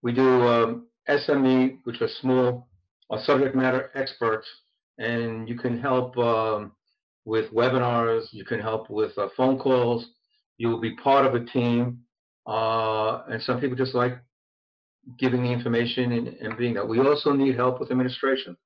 We 0.02 0.12
do 0.12 0.46
um, 0.46 0.86
SME, 1.08 1.78
which 1.84 2.00
are 2.00 2.08
small 2.20 2.68
uh, 3.10 3.22
subject 3.24 3.54
matter 3.54 3.90
experts, 3.94 4.46
and 4.98 5.48
you 5.48 5.56
can 5.56 5.78
help 5.78 6.16
um, 6.18 6.72
with 7.24 7.50
webinars. 7.52 8.26
You 8.32 8.44
can 8.44 8.60
help 8.60 8.90
with 8.90 9.16
uh, 9.18 9.28
phone 9.36 9.58
calls. 9.58 10.06
You 10.58 10.68
will 10.68 10.80
be 10.80 10.94
part 10.96 11.26
of 11.26 11.34
a 11.34 11.44
team, 11.44 12.00
uh, 12.46 13.22
and 13.28 13.42
some 13.42 13.60
people 13.60 13.76
just 13.76 13.94
like 13.94 14.18
giving 15.18 15.42
the 15.42 15.50
information 15.50 16.12
and, 16.12 16.28
and 16.28 16.56
being 16.58 16.74
that. 16.74 16.88
We 16.88 17.00
also 17.00 17.32
need 17.32 17.56
help 17.56 17.80
with 17.80 17.90
administration. 17.90 18.56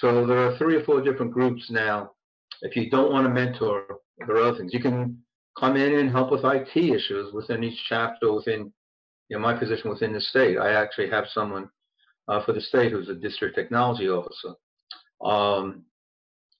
So 0.00 0.26
there 0.26 0.38
are 0.46 0.56
three 0.56 0.76
or 0.76 0.84
four 0.84 1.00
different 1.00 1.32
groups 1.32 1.70
now. 1.70 2.12
If 2.62 2.76
you 2.76 2.90
don't 2.90 3.12
want 3.12 3.26
to 3.26 3.32
mentor, 3.32 3.84
there 4.18 4.36
are 4.36 4.48
other 4.48 4.58
things. 4.58 4.72
You 4.72 4.80
can 4.80 5.18
come 5.58 5.76
in 5.76 5.98
and 5.98 6.10
help 6.10 6.30
with 6.30 6.44
IT 6.44 6.76
issues 6.76 7.32
within 7.32 7.64
each 7.64 7.78
chapter 7.88 8.32
within 8.32 8.72
you 9.28 9.36
know, 9.36 9.38
my 9.38 9.54
position 9.54 9.90
within 9.90 10.12
the 10.12 10.20
state. 10.20 10.58
I 10.58 10.72
actually 10.72 11.10
have 11.10 11.26
someone 11.32 11.70
uh, 12.28 12.44
for 12.44 12.52
the 12.52 12.60
state 12.60 12.92
who's 12.92 13.08
a 13.08 13.14
district 13.14 13.54
technology 13.54 14.08
officer. 14.08 14.54
Um, 15.24 15.84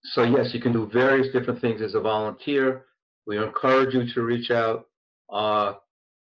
so 0.04 0.22
yes, 0.22 0.54
you 0.54 0.60
can 0.60 0.72
do 0.72 0.88
various 0.92 1.32
different 1.32 1.60
things 1.60 1.82
as 1.82 1.94
a 1.94 2.00
volunteer. 2.00 2.86
We 3.26 3.38
encourage 3.38 3.94
you 3.94 4.04
to 4.14 4.22
reach 4.22 4.50
out. 4.50 4.86
Uh, 5.30 5.74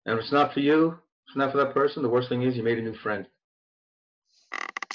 and 0.06 0.18
if 0.18 0.24
it's 0.24 0.32
not 0.32 0.52
for 0.52 0.60
you, 0.60 0.98
it's 1.26 1.36
not 1.36 1.52
for 1.52 1.58
that 1.58 1.74
person. 1.74 2.02
The 2.02 2.08
worst 2.08 2.28
thing 2.28 2.42
is 2.42 2.56
you 2.56 2.62
made 2.62 2.78
a 2.78 2.82
new 2.82 2.94
friend. 2.96 3.26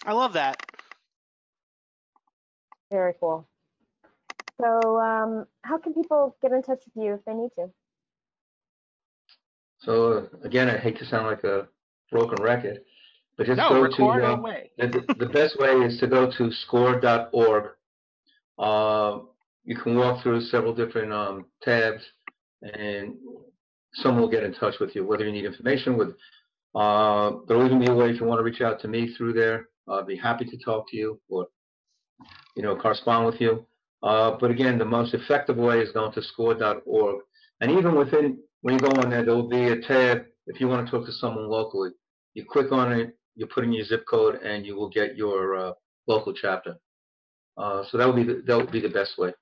I 0.06 0.14
love 0.14 0.34
that. 0.34 0.58
Very 2.92 3.14
cool. 3.20 3.48
So, 4.60 5.00
um, 5.00 5.46
how 5.64 5.78
can 5.78 5.94
people 5.94 6.36
get 6.42 6.52
in 6.52 6.64
touch 6.64 6.80
with 6.86 7.04
you 7.04 7.14
if 7.14 7.26
they 7.26 7.34
need 7.34 7.50
to? 7.58 7.70
So 9.80 10.14
uh, 10.14 10.46
again, 10.48 10.70
I 10.70 10.78
hate 10.78 10.98
to 11.00 11.06
sound 11.06 11.28
like 11.28 11.44
a 11.44 11.68
broken 12.12 12.44
record, 12.44 12.80
but 13.38 13.46
just 13.46 13.58
No, 13.58 13.70
go 13.70 13.96
to 13.96 14.04
uh, 14.04 14.36
away. 14.36 14.72
the, 14.78 15.06
the 15.20 15.28
best 15.28 15.60
way 15.60 15.72
is 15.72 16.00
to 16.00 16.08
go 16.08 16.32
to 16.32 16.52
score.org. 16.52 17.72
Uh, 18.58 19.20
you 19.64 19.76
can 19.76 19.96
walk 19.96 20.24
through 20.24 20.42
several 20.42 20.74
different 20.74 21.14
um, 21.14 21.46
tabs, 21.62 22.02
and 22.64 23.16
someone 23.94 24.22
will 24.22 24.30
get 24.30 24.44
in 24.44 24.54
touch 24.54 24.76
with 24.80 24.96
you, 24.96 25.06
whether 25.06 25.26
you 25.26 25.32
need 25.32 25.46
information 25.46 25.98
with. 25.98 26.10
Uh, 26.74 27.38
there'll 27.48 27.66
even 27.66 27.80
be 27.80 27.88
a 27.88 27.94
way 27.94 28.10
if 28.10 28.20
you 28.20 28.26
want 28.26 28.40
to 28.40 28.44
reach 28.44 28.62
out 28.62 28.80
to 28.82 28.88
me 28.88 29.14
through 29.16 29.34
there. 29.34 29.68
I'd 29.90 30.08
be 30.08 30.18
happy 30.18 30.46
to 30.46 30.58
talk 30.58 30.90
to 30.90 30.98
you 30.98 31.20
or, 31.30 31.48
you 32.56 32.64
know, 32.64 32.76
correspond 32.76 33.26
with 33.26 33.40
you. 33.40 33.66
Uh, 34.04 34.38
but 34.40 34.52
again, 34.52 34.78
the 34.78 34.86
most 34.86 35.14
effective 35.14 35.58
way 35.58 35.80
is 35.80 35.92
going 35.92 36.12
to 36.14 36.22
score.org. 36.22 37.22
And 37.62 37.72
even 37.72 37.96
within, 37.96 38.40
when 38.62 38.76
you 38.76 38.80
go 38.80 38.92
on 39.02 39.10
there, 39.10 39.24
there 39.24 39.36
will 39.36 39.50
be 39.50 39.70
a 39.70 39.82
tab 39.82 40.26
if 40.46 40.62
you 40.62 40.68
want 40.68 40.86
to 40.86 40.92
talk 40.92 41.06
to 41.06 41.12
someone 41.12 41.48
locally. 41.48 41.92
You 42.34 42.46
click 42.46 42.72
on 42.72 42.92
it, 42.92 43.18
you 43.36 43.48
put 43.48 43.64
in 43.64 43.74
your 43.74 43.86
zip 43.86 44.06
code, 44.10 44.36
and 44.44 44.66
you 44.66 44.76
will 44.76 44.90
get 44.90 45.16
your 45.16 45.56
uh, 45.56 45.72
local 46.08 46.34
chapter. 46.34 46.76
Uh, 47.58 47.84
so 47.90 47.98
that 47.98 48.06
would 48.08 48.16
be 48.16 48.24
the, 48.24 48.44
that 48.46 48.58
would 48.58 48.72
be 48.72 48.80
the 48.80 48.90
best 48.90 49.18
way. 49.18 49.34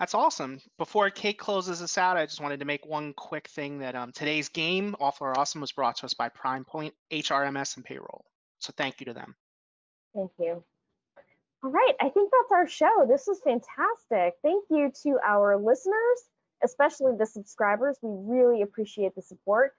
That's 0.00 0.14
awesome. 0.14 0.60
Before 0.78 1.10
Kate 1.10 1.38
closes 1.38 1.82
us 1.82 1.98
out, 1.98 2.16
I 2.16 2.24
just 2.24 2.40
wanted 2.40 2.60
to 2.60 2.64
make 2.64 2.86
one 2.86 3.12
quick 3.12 3.48
thing 3.48 3.78
that 3.80 3.94
um, 3.94 4.12
today's 4.12 4.48
game, 4.48 4.96
Awful 4.98 5.26
or 5.26 5.38
Awesome, 5.38 5.60
was 5.60 5.72
brought 5.72 5.96
to 5.96 6.06
us 6.06 6.14
by 6.14 6.30
Prime 6.30 6.64
Point, 6.64 6.94
HRMS, 7.12 7.76
and 7.76 7.84
Payroll. 7.84 8.24
So 8.60 8.72
thank 8.76 8.98
you 8.98 9.06
to 9.06 9.12
them. 9.12 9.36
Thank 10.14 10.30
you. 10.38 10.64
All 11.62 11.70
right, 11.70 11.94
I 12.00 12.08
think 12.08 12.30
that's 12.30 12.52
our 12.52 12.66
show. 12.66 13.06
This 13.06 13.26
was 13.26 13.40
fantastic. 13.44 14.34
Thank 14.42 14.64
you 14.70 14.90
to 15.02 15.18
our 15.26 15.58
listeners, 15.58 16.28
especially 16.64 17.12
the 17.18 17.26
subscribers. 17.26 17.98
We 18.00 18.10
really 18.34 18.62
appreciate 18.62 19.14
the 19.14 19.22
support. 19.22 19.74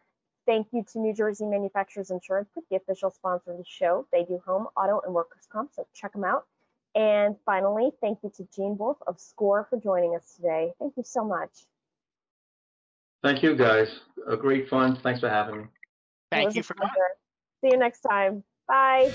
Thank 0.46 0.68
you 0.72 0.86
to 0.92 1.00
New 1.00 1.14
Jersey 1.14 1.46
Manufacturers 1.46 2.12
Insurance 2.12 2.50
Group, 2.54 2.66
the 2.70 2.78
official 2.78 3.10
sponsor 3.10 3.52
of 3.52 3.58
the 3.58 3.66
show. 3.66 4.06
They 4.12 4.24
do 4.24 4.42
home, 4.46 4.68
auto, 4.76 5.02
and 5.06 5.14
workers' 5.14 5.48
comp, 5.52 5.72
so 5.74 5.88
check 5.94 6.14
them 6.14 6.24
out. 6.24 6.46
And 6.94 7.36
finally, 7.46 7.92
thank 8.02 8.20
you 8.24 8.32
to 8.36 8.48
Gene 8.56 8.78
Wolf 8.78 8.98
of 9.08 9.20
SCORE 9.20 9.66
for 9.70 9.80
joining 9.80 10.16
us 10.16 10.36
today. 10.36 10.74
Thank 10.78 10.98
you 10.98 11.04
so 11.04 11.24
much. 11.24 11.66
Thank 13.24 13.44
you, 13.44 13.56
guys. 13.56 13.88
A 14.28 14.36
great 14.36 14.68
fun. 14.68 14.98
Thanks 15.02 15.20
for 15.20 15.30
having 15.30 15.62
me. 15.62 15.64
Thank 16.32 16.56
you 16.56 16.64
for 16.64 16.74
coming. 16.74 16.94
See 17.62 17.70
you 17.72 17.78
next 17.78 18.02
time. 18.02 18.44
Bye. 18.68 19.12